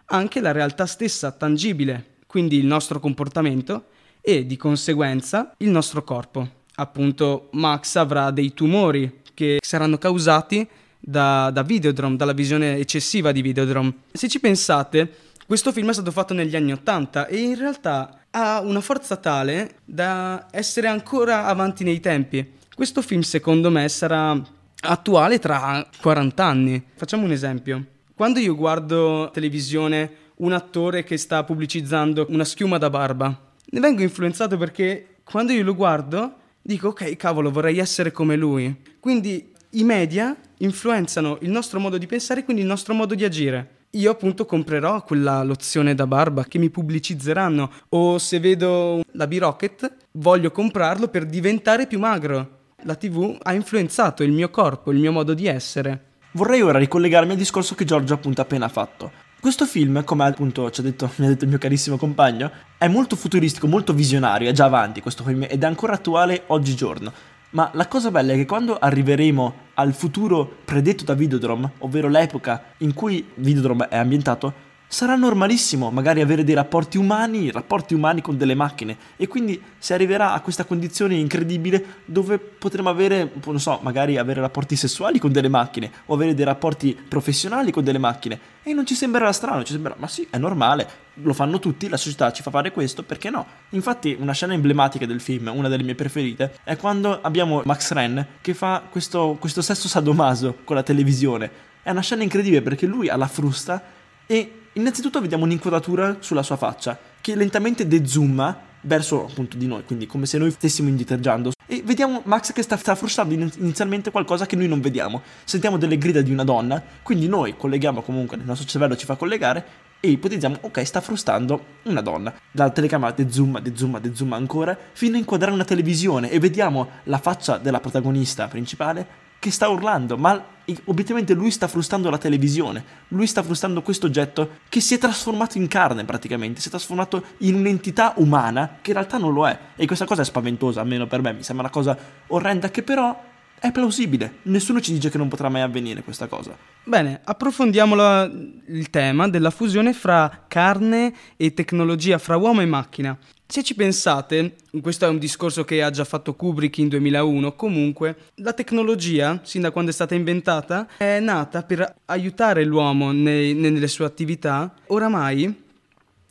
anche 0.07 0.41
la 0.41 0.53
realtà 0.53 0.85
stessa 0.85 1.33
tangibile, 1.33 2.17
quindi 2.27 2.59
il 2.59 2.67
nostro 2.67 3.01
comportamento 3.01 3.87
e 4.21 4.47
di 4.47 4.57
conseguenza 4.57 5.55
il 5.59 5.71
nostro 5.71 6.05
corpo. 6.05 6.57
Appunto, 6.75 7.49
Max 7.53 7.97
avrà 7.97 8.31
dei 8.31 8.53
tumori 8.53 9.23
che 9.33 9.59
saranno 9.65 9.99
causati 9.99 10.69
da, 10.99 11.51
da 11.51 11.63
Videodrome, 11.63 12.17
dalla 12.17 12.33
visione 12.33 12.77
eccessiva 12.77 13.33
di 13.33 13.43
Videodrome. 13.43 13.93
Se 14.13 14.29
ci 14.29 14.41
pensate, 14.41 15.11
questo 15.47 15.73
film 15.73 15.89
è 15.89 15.93
stato 15.93 16.11
fatto 16.11 16.35
negli 16.35 16.57
anni 16.57 16.73
Ottanta 16.73 17.27
e 17.27 17.39
in 17.39 17.57
realtà 17.57 18.21
ha 18.31 18.61
una 18.61 18.81
forza 18.81 19.17
tale 19.17 19.77
da 19.85 20.47
essere 20.51 20.89
ancora 20.89 21.47
avanti 21.47 21.85
nei 21.85 22.01
tempi. 22.01 22.57
Questo 22.75 23.03
film 23.03 23.23
secondo 23.23 23.71
me 23.71 23.89
sarà 23.89 24.41
attuale 24.81 25.39
tra 25.39 25.87
40 26.01 26.45
anni. 26.45 26.85
Facciamo 26.95 27.25
un 27.25 27.33
esempio. 27.33 27.85
Quando 28.15 28.39
io 28.39 28.55
guardo 28.55 29.31
televisione 29.33 30.11
un 30.37 30.53
attore 30.53 31.05
che 31.05 31.17
sta 31.17 31.45
pubblicizzando 31.45 32.27
una 32.29 32.45
schiuma 32.45 32.79
da 32.79 32.91
barba, 32.91 33.37
ne 33.71 33.81
vengo 33.81 34.03
influenzato 34.03 34.57
perché 34.57 35.17
quando 35.25 35.53
io 35.53 35.65
lo 35.65 35.75
guardo 35.75 36.35
dico 36.61 36.89
ok 36.89 37.17
cavolo 37.17 37.51
vorrei 37.51 37.79
essere 37.79 38.13
come 38.13 38.37
lui. 38.37 38.75
Quindi 39.01 39.53
i 39.71 39.85
media 39.85 40.37
influenzano 40.59 41.39
il 41.43 41.51
nostro 41.51 41.81
modo 41.81 41.99
di 41.99 42.07
pensare 42.07 42.41
e 42.41 42.45
quindi 42.45 42.63
il 42.63 42.69
nostro 42.69 42.95
modo 42.95 43.15
di 43.15 43.25
agire. 43.25 43.77
Io 43.93 44.11
appunto 44.11 44.45
comprerò 44.45 45.03
quella 45.03 45.43
lozione 45.43 45.95
da 45.95 46.07
barba 46.07 46.45
che 46.45 46.59
mi 46.59 46.69
pubblicizzeranno 46.69 47.71
o 47.91 48.19
se 48.19 48.39
vedo 48.39 49.03
la 49.13 49.27
B-Rocket 49.27 49.95
voglio 50.13 50.51
comprarlo 50.51 51.09
per 51.09 51.25
diventare 51.25 51.87
più 51.87 51.99
magro. 51.99 52.57
La 52.83 52.95
TV 52.95 53.39
ha 53.43 53.55
influenzato 53.55 54.23
il 54.23 54.33
mio 54.33 54.51
corpo, 54.51 54.93
il 54.93 54.99
mio 54.99 55.11
modo 55.11 55.33
di 55.33 55.47
essere. 55.47 56.05
Vorrei 56.33 56.61
ora 56.61 56.79
ricollegarmi 56.79 57.33
al 57.33 57.39
discorso 57.39 57.75
che 57.75 57.87
Giorgio 57.87 58.15
appunto 58.15 58.41
ha 58.41 58.45
appena 58.45 58.69
fatto. 58.69 59.11
Questo 59.41 59.67
film, 59.67 60.05
come 60.05 60.27
appunto 60.27 60.69
ci 60.71 60.81
ha 60.81 60.85
detto, 60.85 61.11
mi 61.17 61.27
ha 61.27 61.29
detto 61.29 61.45
il 61.45 61.51
mio 61.51 61.59
carissimo 61.59 61.97
compagno, 61.97 62.51
è 62.77 62.89
molto 62.89 63.17
futuristico, 63.17 63.69
molto 63.69 63.93
visionario, 63.93 64.51
è 64.51 64.53
già 64.53 64.65
avanti 64.65 65.01
questo 65.01 65.23
film 65.23 65.47
ed 65.49 65.63
è 65.63 65.67
ancora 65.67 65.95
attuale 65.95 66.43
oggigiorno. 66.49 67.13
Ma 67.51 67.71
la 67.73 67.89
cosa 67.89 68.11
bella 68.11 68.35
è 68.35 68.37
che 68.37 68.45
quando 68.45 68.77
arriveremo 68.79 69.55
al 69.75 69.95
futuro 69.95 70.57
predetto 70.65 71.05
da 71.05 71.15
Videodrome, 71.15 71.73
ovvero 71.79 72.09
l'epoca 72.09 72.75
in 72.79 72.93
cui 72.93 73.27
Videodrome 73.37 73.89
è 73.89 73.97
ambientato, 73.97 74.53
sarà 74.89 75.15
normalissimo 75.17 75.91
magari 75.91 76.23
avere 76.23 76.43
dei 76.45 76.55
rapporti 76.55 76.97
umani, 76.97 77.51
rapporti 77.51 77.93
umani 77.93 78.23
con 78.23 78.39
delle 78.39 78.55
macchine 78.55 78.97
e 79.17 79.29
quindi 79.29 79.61
si 79.79 79.93
arriverà 79.93 80.33
a 80.33 80.41
questa 80.41 80.65
condizione 80.65 81.15
incredibile 81.15 81.85
dove 82.07 82.39
potremo 82.39 82.89
avere, 82.89 83.31
non 83.45 83.61
so, 83.61 83.79
magari 83.83 84.17
avere 84.17 84.41
rapporti 84.41 84.77
sessuali 84.77 85.19
con 85.19 85.31
delle 85.31 85.49
macchine 85.49 85.91
o 86.07 86.15
avere 86.15 86.35
dei 86.35 86.45
rapporti 86.45 86.99
professionali 87.07 87.71
con 87.71 87.85
delle 87.85 87.99
macchine 87.99 88.41
e 88.63 88.73
non 88.73 88.87
ci 88.87 88.95
sembrerà 88.95 89.31
strano, 89.33 89.63
ci 89.63 89.73
sembrerà, 89.73 89.97
ma 89.99 90.09
sì, 90.09 90.27
è 90.31 90.39
normale, 90.39 90.89
lo 91.15 91.35
fanno 91.35 91.59
tutti, 91.59 91.89
la 91.89 91.97
società 91.97 92.33
ci 92.33 92.43
fa 92.43 92.51
fare 92.51 92.73
questo, 92.73 93.03
perché 93.03 93.29
no? 93.31 93.47
Infatti 93.71 94.17
una 94.19 94.33
scena 94.33 94.55
emblematica 94.55 95.05
del 95.05 95.21
film, 95.21 95.51
una 95.55 95.69
delle 95.69 95.83
mie 95.83 95.95
preferite, 95.95 96.55
è 96.65 96.77
quando 96.77 97.21
abbiamo 97.21 97.63
Max 97.65 97.93
Ren 97.93 98.27
che 98.41 98.55
fa 98.55 98.83
questo, 98.89 99.37
questo 99.39 99.61
sesso 99.61 99.87
sadomaso 99.87 100.59
con 100.65 100.77
la 100.77 100.83
televisione. 100.83 101.67
È 101.83 101.91
una 101.91 102.03
scena 102.03 102.23
incredibile 102.23 102.63
perché 102.63 102.87
lui 102.87 103.09
ha 103.09 103.17
la 103.17 103.29
frusta 103.29 103.83
e 104.27 104.58
Innanzitutto 104.79 105.21
vediamo 105.21 105.43
un'inquadratura 105.43 106.19
sulla 106.21 106.45
sua 106.45 106.57
faccia 106.57 106.97
che 107.21 107.35
lentamente 107.35 107.89
dezooma 107.89 108.57
verso 108.83 109.25
appunto 109.25 109.57
di 109.57 109.67
noi, 109.67 109.83
quindi 109.83 110.07
come 110.07 110.25
se 110.25 110.39
noi 110.39 110.53
stessimo 110.53 110.89
indietreggiando. 110.89 111.51
E 111.67 111.83
vediamo 111.85 112.23
Max 112.27 112.53
che 112.53 112.63
sta, 112.63 112.77
sta 112.77 112.95
frustrando 112.95 113.35
inizialmente 113.35 114.13
qualcosa 114.13 114.47
che 114.47 114.55
noi 114.55 114.69
non 114.69 114.81
vediamo. 114.81 115.21
Sentiamo 115.43 115.79
delle 115.79 115.99
grida 115.99 116.23
di 116.23 116.31
una 116.31 116.45
donna, 116.45 116.81
quindi 117.03 117.27
noi 117.27 117.57
colleghiamo 117.57 118.03
comunque, 118.03 118.37
il 118.37 118.45
nostro 118.45 118.69
cervello 118.69 118.95
ci 118.95 119.05
fa 119.05 119.17
collegare 119.17 119.65
e 119.99 120.11
ipotizziamo, 120.11 120.59
ok, 120.61 120.87
sta 120.87 121.01
frustando 121.01 121.65
una 121.83 122.01
donna. 122.01 122.33
La 122.53 122.71
telecamera 122.71 123.11
dezooma, 123.11 123.59
dezooma, 123.59 123.99
dezooma 123.99 124.37
ancora, 124.37 124.79
fino 124.93 125.17
a 125.17 125.19
inquadrare 125.19 125.53
una 125.53 125.65
televisione 125.65 126.31
e 126.31 126.39
vediamo 126.39 126.89
la 127.05 127.19
faccia 127.19 127.59
della 127.59 127.81
protagonista 127.81 128.47
principale 128.47 129.27
che 129.41 129.51
sta 129.51 129.69
urlando, 129.69 130.17
ma 130.17 130.57
obiettivamente 130.85 131.35
lui 131.35 131.51
sta 131.51 131.69
frustando 131.69 132.11
la 132.11 132.19
televisione, 132.19 132.85
lui 133.09 133.27
sta 133.27 133.43
frustando 133.43 133.83
questo 133.83 134.07
oggetto 134.07 134.59
che 134.69 134.81
si 134.81 134.95
è 134.95 134.99
trasformato 134.99 135.59
in 135.59 135.69
carne 135.69 136.05
praticamente, 136.05 136.61
si 136.61 136.69
è 136.69 136.71
trasformato 136.71 137.25
in 137.39 137.55
un'entità 137.55 138.13
umana 138.17 138.79
che 138.83 138.91
in 138.91 138.97
realtà 138.97 139.19
non 139.19 139.33
lo 139.33 139.47
è. 139.47 139.59
E 139.77 139.87
questa 139.87 140.05
cosa 140.05 140.23
è 140.23 140.25
spaventosa, 140.25 140.81
almeno 140.81 141.07
per 141.07 141.23
me, 141.23 141.33
mi 141.33 141.43
sembra 141.43 141.67
una 141.67 141.75
cosa 141.75 141.97
orrenda 142.29 142.71
che 142.71 142.83
però 142.83 143.17
è 143.59 143.73
plausibile. 143.73 144.39
Nessuno 144.43 144.81
ci 144.81 144.93
dice 144.93 145.11
che 145.11 145.19
non 145.19 145.29
potrà 145.29 145.49
mai 145.49 145.63
avvenire 145.63 146.03
questa 146.03 146.27
cosa. 146.27 146.57
Bene, 146.85 147.21
approfondiamo 147.25 147.95
la, 147.95 148.31
il 148.67 148.91
tema 148.91 149.29
della 149.29 149.51
fusione 149.51 149.93
fra 149.93 150.45
carne 150.49 151.13
e 151.37 151.55
tecnologia, 151.55 152.19
fra 152.19 152.37
uomo 152.37 152.61
e 152.61 152.67
macchina. 152.67 153.17
Se 153.51 153.63
ci 153.63 153.75
pensate, 153.75 154.57
questo 154.83 155.07
è 155.07 155.09
un 155.09 155.17
discorso 155.17 155.65
che 155.65 155.83
ha 155.83 155.89
già 155.89 156.05
fatto 156.05 156.35
Kubrick 156.35 156.77
in 156.77 156.89
2001, 156.89 157.55
comunque 157.57 158.17
la 158.35 158.53
tecnologia, 158.53 159.41
sin 159.43 159.63
da 159.63 159.71
quando 159.71 159.91
è 159.91 159.95
stata 159.95 160.15
inventata, 160.15 160.87
è 160.99 161.19
nata 161.19 161.63
per 161.63 161.95
aiutare 162.05 162.63
l'uomo 162.65 163.11
nei, 163.11 163.55
nelle 163.55 163.89
sue 163.89 164.05
attività. 164.05 164.75
Oramai 164.89 165.68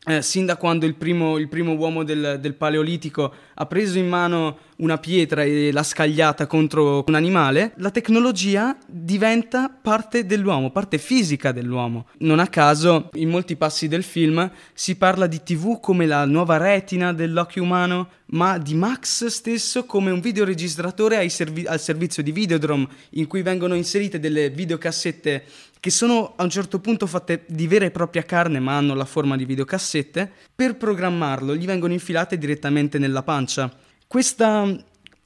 eh, 0.08 0.22
sin 0.22 0.46
da 0.46 0.56
quando 0.56 0.86
il 0.86 0.96
primo, 0.96 1.38
il 1.38 1.50
primo 1.50 1.74
uomo 1.74 2.04
del, 2.04 2.38
del, 2.40 2.54
Paleolitico 2.54 3.34
ha 3.54 3.66
preso 3.66 3.98
in 3.98 4.08
mano 4.08 4.58
una 4.78 4.98
pietra 4.98 5.44
e 5.44 5.70
l'ha 5.72 5.84
scagliata 5.84 6.48
contro 6.48 7.04
un 7.06 7.16
animale, 7.16 7.74
la 7.78 7.92
tecnologia 7.92 8.78
diventa 8.86 9.70
parte 9.70 10.26
dell'uomo, 10.26 10.72
parte 10.72 10.98
fisica 10.98 11.52
dell'uomo. 11.52 12.08
Non 12.20 12.40
a 12.40 12.48
caso, 12.48 13.10
in 13.16 13.28
molti 13.28 13.58
passi 13.58 13.90
del 13.90 14.04
film 14.04 14.50
si 14.74 14.96
parla 14.96 15.28
di 15.28 15.44
TV 15.44 15.80
come 15.82 16.06
la 16.06 16.24
nuova 16.26 16.56
retina 16.56 17.12
dell'occhio 17.12 17.64
umano, 17.64 18.10
ma 18.28 18.58
di 18.58 18.76
Max 18.76 19.26
stesso 19.26 19.86
come 19.86 20.12
un 20.12 20.22
videoregistratore 20.22 21.28
servi- 21.28 21.66
al 21.66 21.82
servizio 21.82 22.24
di 22.24 22.32
Videodrome, 22.32 22.88
in 23.12 23.28
cui 23.28 23.42
vengono 23.42 23.74
inserite 23.74 24.20
delle 24.20 24.50
videocassette 24.52 25.44
che 25.88 25.94
sono 25.94 26.34
a 26.36 26.44
un 26.44 26.50
certo 26.50 26.80
punto 26.80 27.08
fatte 27.08 27.46
di 27.48 27.66
vera 27.66 27.86
e 27.86 27.92
propria 27.92 28.24
carne 28.24 28.60
ma 28.60 28.76
hanno 28.76 28.94
la 28.94 29.06
forma 29.06 29.38
di 29.38 29.46
videocassette, 29.46 30.30
per 30.54 30.76
programmarlo 30.76 31.56
gli 31.56 31.66
vengono 31.66 31.94
infilate 31.94 32.38
direttamente 32.38 33.00
nella 33.00 33.24
pancia. 33.24 33.74
Questa 34.06 34.68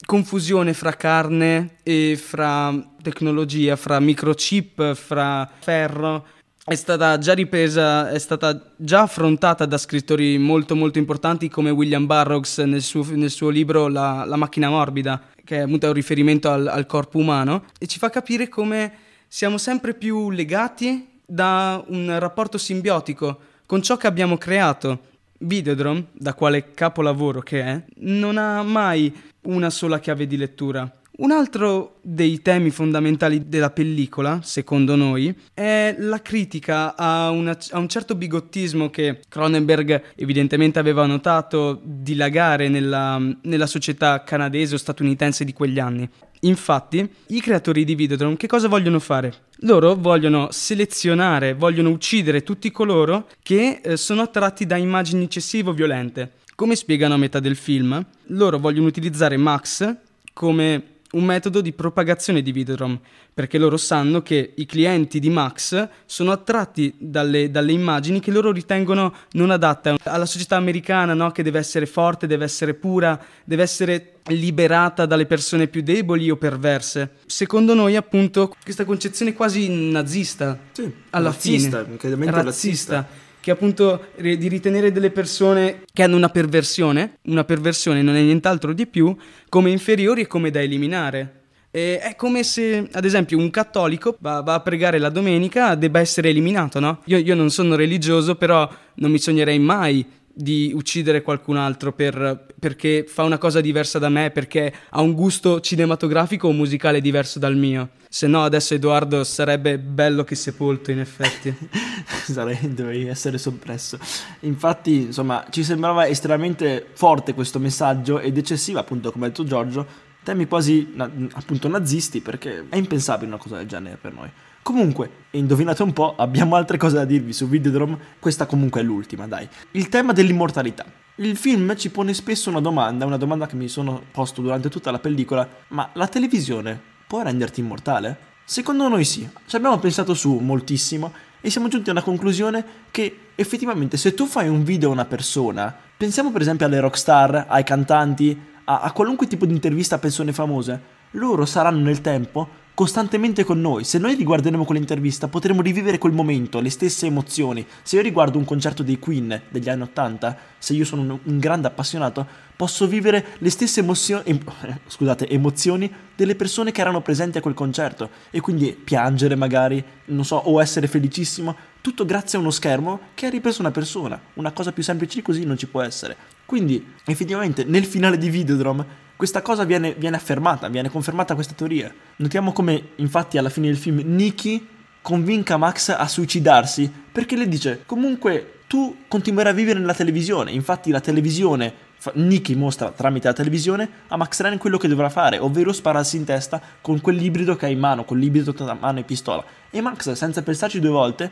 confusione 0.06 0.72
fra 0.72 0.92
carne 0.92 1.78
e 1.82 2.16
fra 2.16 2.72
tecnologia, 3.02 3.74
fra 3.74 3.98
microchip, 3.98 4.94
fra 4.94 5.50
ferro, 5.58 6.26
è 6.64 6.76
stata 6.76 7.18
già 7.18 7.32
ripresa, 7.32 8.08
è 8.08 8.20
stata 8.20 8.72
già 8.76 9.00
affrontata 9.00 9.66
da 9.66 9.78
scrittori 9.78 10.38
molto 10.38 10.76
molto 10.76 10.98
importanti 10.98 11.48
come 11.48 11.70
William 11.70 12.06
Burroughs 12.06 12.58
nel 12.58 12.82
suo, 12.82 13.04
nel 13.16 13.30
suo 13.30 13.48
libro 13.48 13.88
la, 13.88 14.24
la, 14.24 14.36
macchina 14.36 14.68
morbida, 14.68 15.22
che 15.44 15.56
è 15.56 15.60
appunto 15.62 15.88
un 15.88 15.92
riferimento 15.92 16.52
al, 16.52 16.68
al 16.68 16.86
corpo 16.86 17.18
umano, 17.18 17.64
e 17.80 17.88
ci 17.88 17.98
fa 17.98 18.10
capire 18.10 18.48
come 18.48 19.10
siamo 19.34 19.56
sempre 19.56 19.94
più 19.94 20.28
legati 20.28 21.20
da 21.24 21.82
un 21.86 22.18
rapporto 22.18 22.58
simbiotico 22.58 23.38
con 23.64 23.80
ciò 23.80 23.96
che 23.96 24.06
abbiamo 24.06 24.36
creato. 24.36 25.04
Videodrome, 25.38 26.08
da 26.12 26.34
quale 26.34 26.72
capolavoro 26.74 27.40
che 27.40 27.62
è, 27.62 27.82
non 28.00 28.36
ha 28.36 28.62
mai 28.62 29.10
una 29.44 29.70
sola 29.70 30.00
chiave 30.00 30.26
di 30.26 30.36
lettura. 30.36 30.88
Un 31.22 31.30
altro 31.30 31.98
dei 32.02 32.42
temi 32.42 32.70
fondamentali 32.70 33.46
della 33.46 33.70
pellicola, 33.70 34.40
secondo 34.42 34.96
noi, 34.96 35.32
è 35.54 35.94
la 35.96 36.20
critica 36.20 36.96
a, 36.96 37.30
una, 37.30 37.56
a, 37.70 37.78
un 37.78 37.88
certo 37.88 38.16
bigottismo 38.16 38.90
che 38.90 39.20
Cronenberg 39.28 40.02
evidentemente 40.16 40.80
aveva 40.80 41.06
notato 41.06 41.80
dilagare 41.80 42.68
nella, 42.68 43.22
nella 43.42 43.66
società 43.66 44.24
canadese 44.24 44.74
o 44.74 44.78
statunitense 44.78 45.44
di 45.44 45.52
quegli 45.52 45.78
anni. 45.78 46.08
Infatti, 46.40 47.08
i 47.28 47.40
creatori 47.40 47.84
di 47.84 47.94
Videodrome 47.94 48.36
che 48.36 48.48
cosa 48.48 48.66
vogliono 48.66 48.98
fare? 48.98 49.32
Loro 49.58 49.94
vogliono 49.94 50.48
selezionare, 50.50 51.54
vogliono 51.54 51.90
uccidere 51.90 52.42
tutti 52.42 52.72
coloro 52.72 53.28
che 53.44 53.80
eh, 53.80 53.96
sono 53.96 54.22
attratti 54.22 54.66
da 54.66 54.76
immagini 54.76 55.22
eccessivo 55.22 55.72
violente. 55.72 56.32
Come 56.56 56.74
spiegano 56.74 57.14
a 57.14 57.18
metà 57.18 57.38
del 57.38 57.54
film, 57.54 58.04
loro 58.26 58.58
vogliono 58.58 58.88
utilizzare 58.88 59.36
Max 59.36 59.94
come 60.32 60.92
un 61.12 61.24
metodo 61.24 61.60
di 61.60 61.72
propagazione 61.72 62.42
di 62.42 62.52
Videodrome, 62.52 63.00
perché 63.32 63.58
loro 63.58 63.76
sanno 63.76 64.22
che 64.22 64.52
i 64.54 64.66
clienti 64.66 65.18
di 65.18 65.30
Max 65.30 65.88
sono 66.04 66.32
attratti 66.32 66.94
dalle, 66.98 67.50
dalle 67.50 67.72
immagini 67.72 68.20
che 68.20 68.30
loro 68.30 68.52
ritengono 68.52 69.14
non 69.32 69.50
adatte 69.50 69.96
alla 70.04 70.26
società 70.26 70.56
americana, 70.56 71.14
no? 71.14 71.30
che 71.30 71.42
deve 71.42 71.58
essere 71.58 71.86
forte, 71.86 72.26
deve 72.26 72.44
essere 72.44 72.74
pura, 72.74 73.20
deve 73.44 73.62
essere 73.62 74.14
liberata 74.26 75.06
dalle 75.06 75.26
persone 75.26 75.66
più 75.66 75.82
deboli 75.82 76.30
o 76.30 76.36
perverse. 76.36 77.16
Secondo 77.26 77.74
noi, 77.74 77.96
appunto, 77.96 78.54
questa 78.62 78.84
concezione 78.84 79.34
quasi 79.34 79.68
nazista, 79.90 80.58
sì, 80.72 80.92
alla 81.10 81.30
razzista, 81.30 81.84
fine, 81.84 82.30
razzista, 82.30 82.42
razzista 82.42 83.30
che 83.42 83.50
appunto 83.50 84.06
di 84.16 84.46
ritenere 84.46 84.92
delle 84.92 85.10
persone 85.10 85.82
che 85.92 86.04
hanno 86.04 86.14
una 86.14 86.28
perversione, 86.28 87.18
una 87.22 87.42
perversione 87.42 88.00
non 88.00 88.14
è 88.14 88.22
nient'altro 88.22 88.72
di 88.72 88.86
più, 88.86 89.14
come 89.48 89.70
inferiori 89.70 90.20
e 90.20 90.26
come 90.28 90.52
da 90.52 90.62
eliminare. 90.62 91.40
E 91.72 91.98
è 91.98 92.14
come 92.14 92.44
se, 92.44 92.88
ad 92.92 93.04
esempio, 93.04 93.38
un 93.38 93.50
cattolico 93.50 94.16
va, 94.20 94.42
va, 94.42 94.54
a 94.54 94.60
pregare 94.60 94.98
la 94.98 95.08
domenica 95.08 95.74
debba 95.74 95.98
essere 95.98 96.28
eliminato, 96.28 96.78
no? 96.78 97.00
Io, 97.06 97.18
io 97.18 97.34
non 97.34 97.50
sono 97.50 97.74
religioso, 97.74 98.36
però 98.36 98.68
non 98.96 99.10
mi 99.10 99.18
sognerei 99.18 99.58
mai 99.58 100.06
di 100.34 100.72
uccidere 100.74 101.22
qualcun 101.22 101.56
altro 101.56 101.92
per, 101.92 102.46
perché 102.58 103.04
fa 103.06 103.22
una 103.22 103.38
cosa 103.38 103.60
diversa 103.60 103.98
da 103.98 104.08
me, 104.08 104.30
perché 104.30 104.72
ha 104.90 105.00
un 105.00 105.12
gusto 105.12 105.60
cinematografico 105.60 106.48
o 106.48 106.52
musicale 106.52 107.00
diverso 107.00 107.38
dal 107.38 107.56
mio. 107.56 107.90
Se 108.08 108.26
no, 108.26 108.42
adesso 108.42 108.74
Edoardo 108.74 109.24
sarebbe 109.24 109.78
bello 109.78 110.24
che 110.24 110.34
sepolto, 110.34 110.90
in 110.90 111.00
effetti. 111.00 111.54
Sarei, 112.24 112.74
dovrei 112.74 113.06
essere 113.06 113.38
soppresso. 113.38 113.98
Infatti, 114.40 115.02
insomma, 115.02 115.46
ci 115.50 115.64
sembrava 115.64 116.06
estremamente 116.06 116.86
forte 116.92 117.34
questo 117.34 117.58
messaggio 117.58 118.20
ed 118.20 118.36
eccessivo, 118.36 118.78
appunto, 118.78 119.12
come 119.12 119.26
ha 119.26 119.28
detto 119.28 119.44
Giorgio, 119.44 119.86
temi 120.22 120.46
quasi 120.46 120.94
appunto 121.32 121.68
nazisti, 121.68 122.20
perché 122.20 122.66
è 122.68 122.76
impensabile 122.76 123.28
una 123.28 123.40
cosa 123.40 123.56
del 123.56 123.66
genere 123.66 123.96
per 124.00 124.12
noi. 124.12 124.30
Comunque, 124.62 125.10
indovinate 125.30 125.82
un 125.82 125.92
po', 125.92 126.14
abbiamo 126.16 126.54
altre 126.54 126.76
cose 126.76 126.94
da 126.94 127.04
dirvi 127.04 127.32
su 127.32 127.48
Videodrome, 127.48 127.98
questa 128.20 128.46
comunque 128.46 128.80
è 128.80 128.84
l'ultima, 128.84 129.26
dai. 129.26 129.48
Il 129.72 129.88
tema 129.88 130.12
dell'immortalità. 130.12 130.84
Il 131.16 131.36
film 131.36 131.74
ci 131.76 131.90
pone 131.90 132.14
spesso 132.14 132.48
una 132.48 132.60
domanda, 132.60 133.04
una 133.04 133.16
domanda 133.16 133.46
che 133.48 133.56
mi 133.56 133.66
sono 133.66 134.00
posto 134.12 134.40
durante 134.40 134.68
tutta 134.68 134.92
la 134.92 135.00
pellicola, 135.00 135.48
ma 135.68 135.90
la 135.94 136.06
televisione 136.06 136.80
può 137.08 137.22
renderti 137.22 137.58
immortale? 137.58 138.30
Secondo 138.44 138.86
noi 138.86 139.04
sì, 139.04 139.28
ci 139.46 139.56
abbiamo 139.56 139.78
pensato 139.78 140.14
su 140.14 140.34
moltissimo 140.34 141.12
e 141.40 141.50
siamo 141.50 141.66
giunti 141.66 141.88
a 141.88 141.92
una 141.92 142.02
conclusione 142.02 142.64
che 142.92 143.30
effettivamente 143.34 143.96
se 143.96 144.14
tu 144.14 144.26
fai 144.26 144.48
un 144.48 144.62
video 144.62 144.90
a 144.90 144.92
una 144.92 145.04
persona, 145.04 145.74
pensiamo 145.96 146.30
per 146.30 146.40
esempio 146.40 146.66
alle 146.66 146.78
rockstar, 146.78 147.46
ai 147.48 147.64
cantanti, 147.64 148.40
a, 148.64 148.80
a 148.80 148.92
qualunque 148.92 149.26
tipo 149.26 149.44
di 149.44 149.52
intervista 149.54 149.96
a 149.96 149.98
persone 149.98 150.32
famose, 150.32 151.00
loro 151.12 151.44
saranno 151.46 151.80
nel 151.80 152.00
tempo 152.00 152.60
costantemente 152.74 153.44
con 153.44 153.60
noi. 153.60 153.84
Se 153.84 153.98
noi 153.98 154.14
riguarderemo 154.14 154.64
quell'intervista 154.64 155.28
potremo 155.28 155.62
rivivere 155.62 155.98
quel 155.98 156.12
momento, 156.12 156.60
le 156.60 156.70
stesse 156.70 157.06
emozioni. 157.06 157.66
Se 157.82 157.96
io 157.96 158.02
riguardo 158.02 158.38
un 158.38 158.44
concerto 158.44 158.82
dei 158.82 158.98
Queen 158.98 159.42
degli 159.50 159.68
anni 159.68 159.82
80, 159.82 160.36
se 160.58 160.72
io 160.74 160.84
sono 160.84 161.02
un, 161.02 161.18
un 161.22 161.38
grande 161.38 161.66
appassionato, 161.66 162.26
posso 162.56 162.86
vivere 162.86 163.26
le 163.38 163.50
stesse 163.50 163.80
emozioni, 163.80 164.22
em, 164.26 164.38
scusate, 164.86 165.28
emozioni 165.28 165.92
delle 166.14 166.34
persone 166.34 166.72
che 166.72 166.80
erano 166.80 167.02
presenti 167.02 167.38
a 167.38 167.40
quel 167.40 167.54
concerto 167.54 168.10
e 168.30 168.40
quindi 168.40 168.72
piangere 168.72 169.34
magari, 169.34 169.82
non 170.06 170.24
so, 170.24 170.36
o 170.36 170.60
essere 170.60 170.86
felicissimo, 170.86 171.56
tutto 171.80 172.04
grazie 172.04 172.38
a 172.38 172.40
uno 172.40 172.50
schermo 172.50 173.00
che 173.14 173.26
ha 173.26 173.30
ripreso 173.30 173.60
una 173.60 173.70
persona. 173.70 174.20
Una 174.34 174.52
cosa 174.52 174.72
più 174.72 174.82
semplice 174.82 175.16
di 175.16 175.22
così 175.22 175.44
non 175.44 175.58
ci 175.58 175.66
può 175.66 175.82
essere. 175.82 176.16
Quindi, 176.44 176.84
effettivamente, 177.04 177.64
nel 177.64 177.84
finale 177.84 178.18
di 178.18 178.30
Videodrome 178.30 179.00
questa 179.16 179.40
cosa 179.40 179.64
viene, 179.64 179.94
viene 179.94 180.16
affermata, 180.16 180.68
viene 180.68 180.90
confermata 180.90 181.34
questa 181.34 181.54
teoria. 181.54 181.92
Notiamo 182.16 182.52
come, 182.52 182.88
infatti, 182.96 183.38
alla 183.38 183.50
fine 183.50 183.68
del 183.68 183.76
film 183.76 184.00
Nikki 184.04 184.66
convinca 185.00 185.56
Max 185.56 185.90
a 185.90 186.06
suicidarsi 186.08 186.90
perché 187.12 187.36
le 187.36 187.48
dice 187.48 187.82
comunque 187.86 188.60
tu 188.66 189.02
continuerai 189.06 189.52
a 189.52 189.54
vivere 189.54 189.78
nella 189.78 189.94
televisione. 189.94 190.50
Infatti 190.52 190.90
la 190.90 191.00
televisione, 191.00 191.72
Nikki 192.14 192.54
mostra 192.54 192.90
tramite 192.90 193.28
la 193.28 193.34
televisione 193.34 193.88
a 194.08 194.16
Max 194.16 194.40
Ren 194.40 194.58
quello 194.58 194.78
che 194.78 194.88
dovrà 194.88 195.10
fare, 195.10 195.38
ovvero 195.38 195.72
spararsi 195.72 196.16
in 196.16 196.24
testa 196.24 196.60
con 196.80 197.00
quell'ibrido 197.00 197.54
che 197.54 197.66
ha 197.66 197.68
in 197.68 197.78
mano, 197.78 198.04
con 198.04 198.18
l'ibrido 198.18 198.54
tra 198.54 198.74
mano 198.74 199.00
e 199.00 199.04
pistola. 199.04 199.44
E 199.70 199.80
Max, 199.80 200.10
senza 200.12 200.42
pensarci 200.42 200.80
due 200.80 200.90
volte, 200.90 201.30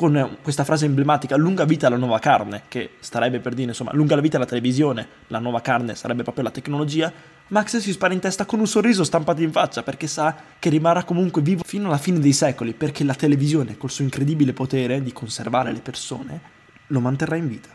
con 0.00 0.38
questa 0.40 0.64
frase 0.64 0.86
emblematica 0.86 1.36
lunga 1.36 1.66
vita 1.66 1.86
alla 1.86 1.98
nuova 1.98 2.18
carne, 2.18 2.62
che 2.68 2.92
starebbe 3.00 3.38
per 3.38 3.52
dire 3.52 3.68
insomma 3.68 3.92
lunga 3.92 4.14
la 4.14 4.22
vita 4.22 4.38
alla 4.38 4.46
televisione, 4.46 5.06
la 5.26 5.40
nuova 5.40 5.60
carne 5.60 5.94
sarebbe 5.94 6.22
proprio 6.22 6.44
la 6.44 6.50
tecnologia, 6.50 7.12
Max 7.48 7.76
si 7.76 7.92
spara 7.92 8.14
in 8.14 8.18
testa 8.18 8.46
con 8.46 8.60
un 8.60 8.66
sorriso 8.66 9.04
stampato 9.04 9.42
in 9.42 9.52
faccia 9.52 9.82
perché 9.82 10.06
sa 10.06 10.34
che 10.58 10.70
rimarrà 10.70 11.04
comunque 11.04 11.42
vivo 11.42 11.64
fino 11.66 11.88
alla 11.88 11.98
fine 11.98 12.18
dei 12.18 12.32
secoli, 12.32 12.72
perché 12.72 13.04
la 13.04 13.14
televisione 13.14 13.76
col 13.76 13.90
suo 13.90 14.02
incredibile 14.02 14.54
potere 14.54 15.02
di 15.02 15.12
conservare 15.12 15.70
le 15.70 15.80
persone 15.80 16.40
lo 16.86 17.00
manterrà 17.00 17.36
in 17.36 17.48
vita. 17.48 17.68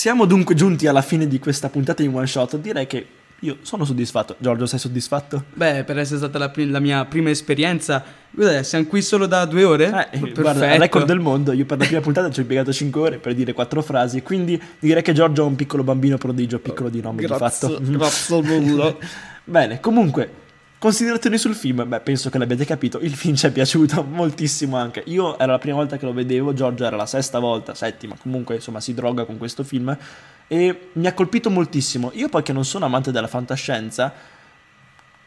Siamo 0.00 0.24
dunque 0.24 0.54
giunti 0.54 0.86
alla 0.86 1.02
fine 1.02 1.28
di 1.28 1.38
questa 1.38 1.68
puntata 1.68 2.02
in 2.02 2.14
one 2.14 2.26
shot. 2.26 2.56
Direi 2.56 2.86
che 2.86 3.06
io 3.40 3.58
sono 3.60 3.84
soddisfatto. 3.84 4.34
Giorgio, 4.38 4.64
sei 4.64 4.78
soddisfatto? 4.78 5.44
Beh, 5.52 5.84
per 5.84 5.98
essere 5.98 6.16
stata 6.16 6.38
la, 6.38 6.50
la 6.54 6.80
mia 6.80 7.04
prima 7.04 7.28
esperienza, 7.28 8.02
guarda, 8.30 8.62
siamo 8.62 8.86
qui 8.86 9.02
solo 9.02 9.26
da 9.26 9.44
due 9.44 9.62
ore. 9.62 9.88
Eh, 9.88 10.18
Perfetto. 10.18 10.40
guarda, 10.40 10.78
record 10.78 11.04
del 11.04 11.20
mondo. 11.20 11.52
Io 11.52 11.66
per 11.66 11.76
la 11.76 11.84
prima 11.84 12.00
puntata 12.00 12.30
ci 12.30 12.38
ho 12.38 12.42
impiegato 12.42 12.72
cinque 12.72 12.98
ore 12.98 13.18
per 13.18 13.34
dire 13.34 13.52
quattro 13.52 13.82
frasi. 13.82 14.22
Quindi 14.22 14.58
direi 14.78 15.02
che 15.02 15.12
Giorgio 15.12 15.42
è 15.42 15.46
un 15.46 15.54
piccolo 15.54 15.84
bambino 15.84 16.16
prodigio, 16.16 16.60
piccolo 16.60 16.88
di 16.88 17.02
nome 17.02 17.20
grazie, 17.20 17.68
di 17.68 17.84
fatto. 17.84 17.90
Grazie 17.98 18.40
mille. 18.40 18.96
Bene, 19.44 19.80
comunque, 19.80 20.30
Considerazioni 20.80 21.36
sul 21.36 21.54
film, 21.54 21.86
beh, 21.86 22.00
penso 22.00 22.30
che 22.30 22.38
l'abbiate 22.38 22.64
capito, 22.64 23.00
il 23.00 23.14
film 23.14 23.34
ci 23.34 23.46
è 23.46 23.50
piaciuto 23.50 24.00
moltissimo 24.08 24.78
anche. 24.78 25.02
Io 25.08 25.38
era 25.38 25.52
la 25.52 25.58
prima 25.58 25.76
volta 25.76 25.98
che 25.98 26.06
lo 26.06 26.14
vedevo, 26.14 26.54
Giorgio 26.54 26.86
era 26.86 26.96
la 26.96 27.04
sesta 27.04 27.38
volta, 27.38 27.74
settima, 27.74 28.16
comunque 28.18 28.54
insomma 28.54 28.80
si 28.80 28.94
droga 28.94 29.26
con 29.26 29.36
questo 29.36 29.62
film 29.62 29.94
e 30.48 30.88
mi 30.92 31.06
ha 31.06 31.12
colpito 31.12 31.50
moltissimo. 31.50 32.12
Io 32.14 32.30
poi 32.30 32.42
che 32.42 32.54
non 32.54 32.64
sono 32.64 32.86
amante 32.86 33.12
della 33.12 33.26
fantascienza, 33.26 34.10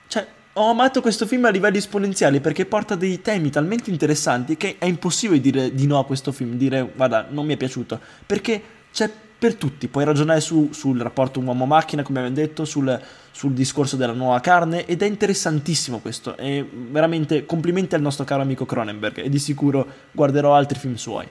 cioè 0.08 0.26
ho 0.54 0.70
amato 0.72 1.02
questo 1.02 1.28
film 1.28 1.46
a 1.46 1.50
livelli 1.50 1.78
esponenziali 1.78 2.40
perché 2.40 2.66
porta 2.66 2.96
dei 2.96 3.22
temi 3.22 3.52
talmente 3.52 3.92
interessanti 3.92 4.58
che 4.58 4.78
è 4.80 4.86
impossibile 4.86 5.40
dire 5.40 5.72
di 5.72 5.86
no 5.86 6.00
a 6.00 6.06
questo 6.06 6.32
film, 6.32 6.56
dire 6.56 6.92
guarda 6.96 7.28
non 7.30 7.46
mi 7.46 7.54
è 7.54 7.58
piaciuto, 7.58 8.00
perché 8.26 8.60
c'è 8.92 9.08
per 9.44 9.56
tutti, 9.56 9.90
puoi 9.90 10.06
ragionare 10.06 10.40
su, 10.40 10.70
sul 10.72 11.02
rapporto 11.02 11.42
uomo-macchina 11.42 12.02
come 12.02 12.20
abbiamo 12.20 12.36
detto, 12.38 12.64
sul 12.64 12.98
sul 13.34 13.54
discorso 13.54 13.98
della 13.98 14.14
nuova 14.14 14.40
carne 14.40 14.86
ed 14.86 15.02
è 15.02 15.06
interessantissimo 15.06 16.00
questo. 16.00 16.38
E 16.38 16.66
veramente 16.72 17.46
complimenti 17.46 17.96
al 17.96 18.02
nostro 18.02 18.24
caro 18.24 18.44
amico 18.44 18.66
Cronenberg 18.66 19.18
e 19.18 19.28
di 19.28 19.40
sicuro 19.40 19.86
guarderò 20.12 20.54
altri 20.54 20.78
film 20.78 20.96
suoi. 20.96 21.28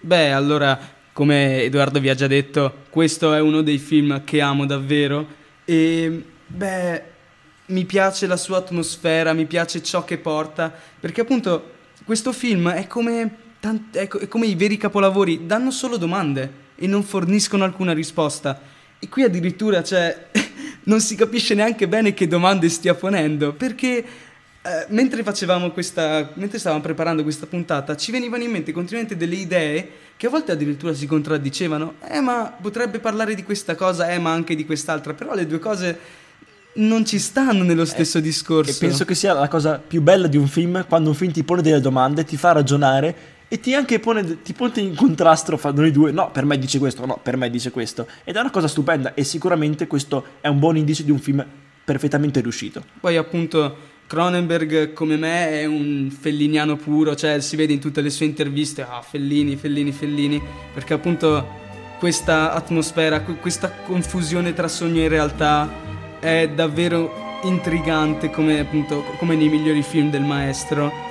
Beh, 0.00 0.30
allora, 0.30 0.78
come 1.12 1.62
Edoardo 1.62 1.98
vi 1.98 2.08
ha 2.08 2.14
già 2.14 2.28
detto, 2.28 2.84
questo 2.88 3.34
è 3.34 3.40
uno 3.40 3.62
dei 3.62 3.78
film 3.78 4.22
che 4.22 4.40
amo 4.40 4.64
davvero. 4.64 5.26
E 5.64 6.24
beh, 6.46 7.02
mi 7.66 7.84
piace 7.84 8.26
la 8.26 8.36
sua 8.36 8.58
atmosfera, 8.58 9.32
mi 9.32 9.46
piace 9.46 9.82
ciò 9.82 10.04
che 10.04 10.18
porta, 10.18 10.72
perché 11.00 11.22
appunto 11.22 11.72
questo 12.04 12.32
film 12.32 12.70
è 12.70 12.86
come, 12.86 13.36
tant- 13.58 13.96
è 13.96 14.06
come 14.28 14.46
i 14.46 14.54
veri 14.54 14.76
capolavori, 14.76 15.46
danno 15.46 15.72
solo 15.72 15.96
domande 15.96 16.62
e 16.76 16.86
non 16.86 17.02
forniscono 17.02 17.64
alcuna 17.64 17.92
risposta. 17.92 18.60
E 18.98 19.08
qui 19.08 19.22
addirittura 19.22 19.82
c'è 19.82 20.28
non 20.84 21.00
si 21.00 21.14
capisce 21.14 21.54
neanche 21.54 21.88
bene 21.88 22.14
che 22.14 22.26
domande 22.26 22.68
stia 22.68 22.94
ponendo, 22.94 23.52
perché 23.52 24.04
eh, 24.66 24.86
mentre 24.88 25.22
facevamo 25.22 25.70
questa, 25.72 26.30
mentre 26.34 26.58
stavamo 26.58 26.80
preparando 26.80 27.22
questa 27.22 27.46
puntata, 27.46 27.96
ci 27.96 28.10
venivano 28.10 28.42
in 28.42 28.50
mente 28.50 28.72
continuamente 28.72 29.16
delle 29.16 29.34
idee 29.34 29.88
che 30.16 30.26
a 30.26 30.30
volte 30.30 30.52
addirittura 30.52 30.94
si 30.94 31.06
contraddicevano. 31.06 31.96
Eh, 32.08 32.20
ma 32.20 32.56
potrebbe 32.60 32.98
parlare 32.98 33.34
di 33.34 33.42
questa 33.42 33.74
cosa, 33.74 34.08
eh, 34.08 34.18
ma 34.18 34.32
anche 34.32 34.54
di 34.54 34.64
quest'altra, 34.64 35.12
però 35.12 35.34
le 35.34 35.46
due 35.46 35.58
cose 35.58 35.98
non 36.76 37.04
ci 37.04 37.18
stanno 37.18 37.62
nello 37.62 37.84
stesso 37.84 38.18
eh, 38.18 38.22
discorso. 38.22 38.70
E 38.70 38.74
penso 38.88 39.04
che 39.04 39.14
sia 39.14 39.32
la 39.32 39.48
cosa 39.48 39.78
più 39.86 40.00
bella 40.00 40.26
di 40.26 40.36
un 40.36 40.48
film, 40.48 40.86
quando 40.88 41.10
un 41.10 41.14
film 41.14 41.30
ti 41.30 41.44
pone 41.44 41.62
delle 41.62 41.80
domande, 41.80 42.24
ti 42.24 42.36
fa 42.36 42.52
ragionare 42.52 43.33
e 43.48 43.60
ti 43.60 43.74
anche 43.74 44.00
pone, 44.00 44.42
ti 44.42 44.52
pone 44.52 44.72
in 44.76 44.94
contrasto 44.94 45.56
fra 45.56 45.70
noi 45.70 45.90
due. 45.90 46.10
No, 46.12 46.30
per 46.30 46.44
me 46.44 46.58
dice 46.58 46.78
questo, 46.78 47.04
no, 47.06 47.18
per 47.22 47.36
me 47.36 47.50
dice 47.50 47.70
questo. 47.70 48.06
Ed 48.24 48.36
è 48.36 48.40
una 48.40 48.50
cosa 48.50 48.68
stupenda 48.68 49.14
e 49.14 49.24
sicuramente 49.24 49.86
questo 49.86 50.24
è 50.40 50.48
un 50.48 50.58
buon 50.58 50.76
indice 50.76 51.04
di 51.04 51.10
un 51.10 51.18
film 51.18 51.44
perfettamente 51.84 52.40
riuscito. 52.40 52.82
Poi 52.98 53.16
appunto 53.16 53.92
Cronenberg 54.06 54.92
come 54.92 55.16
me 55.16 55.50
è 55.60 55.64
un 55.66 56.10
felliniano 56.10 56.76
puro, 56.76 57.14
cioè 57.14 57.40
si 57.40 57.56
vede 57.56 57.72
in 57.72 57.80
tutte 57.80 58.00
le 58.00 58.10
sue 58.10 58.26
interviste, 58.26 58.82
ah 58.82 59.02
Fellini, 59.02 59.56
Fellini, 59.56 59.92
Fellini, 59.92 60.42
perché 60.72 60.94
appunto 60.94 61.62
questa 61.98 62.52
atmosfera, 62.52 63.20
questa 63.20 63.70
confusione 63.70 64.52
tra 64.52 64.68
sogno 64.68 65.00
e 65.00 65.08
realtà 65.08 65.70
è 66.18 66.48
davvero 66.54 67.22
intrigante 67.44 68.30
come 68.30 68.60
appunto 68.60 69.04
come 69.18 69.36
nei 69.36 69.48
migliori 69.48 69.82
film 69.82 70.10
del 70.10 70.22
maestro 70.22 71.03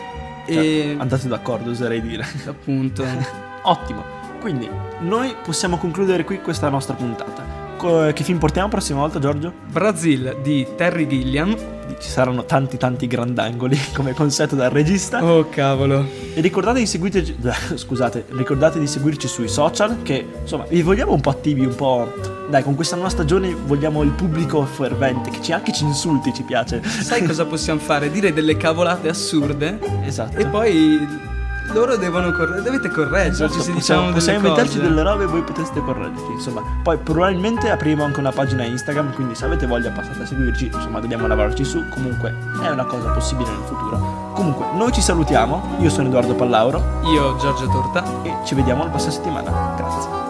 e... 0.46 0.96
Andate 0.98 1.28
d'accordo, 1.28 1.72
oserei 1.72 2.02
dire. 2.02 2.26
Appunto. 2.48 3.06
Ottimo. 3.64 4.04
Quindi, 4.40 4.70
noi 5.00 5.36
possiamo 5.44 5.78
concludere 5.78 6.24
qui 6.24 6.42
questa 6.42 6.70
nostra 6.70 6.96
puntata. 6.96 7.62
Che 7.84 8.24
film 8.24 8.38
portiamo 8.38 8.68
la 8.68 8.74
prossima 8.74 9.00
volta, 9.00 9.20
Giorgio? 9.20 9.52
Brazil 9.70 10.38
di 10.42 10.66
Terry 10.78 11.06
Gilliam. 11.06 11.54
Ci 12.00 12.10
saranno 12.10 12.46
tanti 12.46 12.78
tanti 12.78 13.08
grandangoli 13.08 13.78
come 13.94 14.14
consueto 14.14 14.56
dal 14.56 14.70
regista. 14.70 15.24
Oh 15.24 15.50
cavolo. 15.50 16.06
E 16.34 16.40
ricordate 16.40 16.80
di 16.80 16.86
seguirci 16.86 17.36
scusate, 17.76 18.26
ricordate 18.30 18.80
di 18.80 18.88
seguirci 18.88 19.28
sui 19.28 19.50
social 19.50 20.02
che 20.02 20.26
insomma 20.42 20.66
vi 20.70 20.82
vogliamo 20.82 21.12
un 21.12 21.20
po' 21.20 21.30
attivi, 21.30 21.66
un 21.66 21.76
po' 21.76 22.10
dai, 22.50 22.64
con 22.64 22.76
questa 22.76 22.96
nuova 22.96 23.10
stagione 23.10 23.54
vogliamo 23.54 24.04
il 24.04 24.12
pubblico 24.12 24.64
fervente 24.66 25.30
che 25.30 25.42
ci 25.42 25.52
anche 25.54 25.72
ci 25.72 25.84
insulti, 25.84 26.34
ci 26.34 26.44
piace. 26.44 26.84
Sai 26.84 27.24
cosa 27.26 27.46
possiamo 27.46 27.80
fare? 27.80 28.12
Dire 28.12 28.34
delle 28.34 28.58
cavolate 28.58 29.10
assurde. 29.10 29.80
Esatto. 30.04 30.38
E 30.38 30.46
poi 30.46 31.32
loro 31.72 31.96
devono 31.96 32.32
corre- 32.32 32.62
dovete 32.62 32.90
correggerci 32.90 33.44
esatto, 33.44 33.62
se 33.62 33.72
diciamo 33.72 34.12
possiamo 34.12 34.40
inventarci 34.40 34.80
delle 34.80 35.02
robe 35.02 35.24
e 35.24 35.28
voi 35.28 35.42
potreste 35.42 35.80
correggerci 35.82 36.32
insomma. 36.32 36.62
Poi 36.84 36.98
probabilmente 36.98 37.70
apriremo 37.70 38.04
anche 38.04 38.20
una 38.20 38.32
pagina 38.32 38.64
Instagram 38.64 39.14
quindi 39.14 39.34
se 39.36 39.46
avete 39.46 39.66
voglia 39.66 39.90
passate 39.92 40.24
a 40.24 40.26
seguirci 40.26 40.66
insomma 40.66 41.00
dobbiamo 41.00 41.26
lavorarci 41.28 41.64
su. 41.64 41.88
Comunque 41.90 42.36
è 42.62 42.70
una 42.70 42.86
cosa 42.86 43.10
possibile 43.10 43.50
nel 43.50 43.64
futuro. 43.66 44.32
Comunque 44.34 44.66
noi 44.76 44.92
ci 44.92 45.02
salutiamo. 45.02 45.78
Io 45.80 45.90
sono 45.90 46.08
Edoardo 46.08 46.36
Pallauro. 46.36 47.00
Io 47.06 47.38
Giorgio 47.38 47.68
Torta. 47.68 48.04
E 48.24 48.36
ci 48.46 48.54
vediamo 48.54 48.84
la 48.84 48.90
prossima 48.90 49.14
settimana. 49.14 49.74
Grazie 49.78 50.23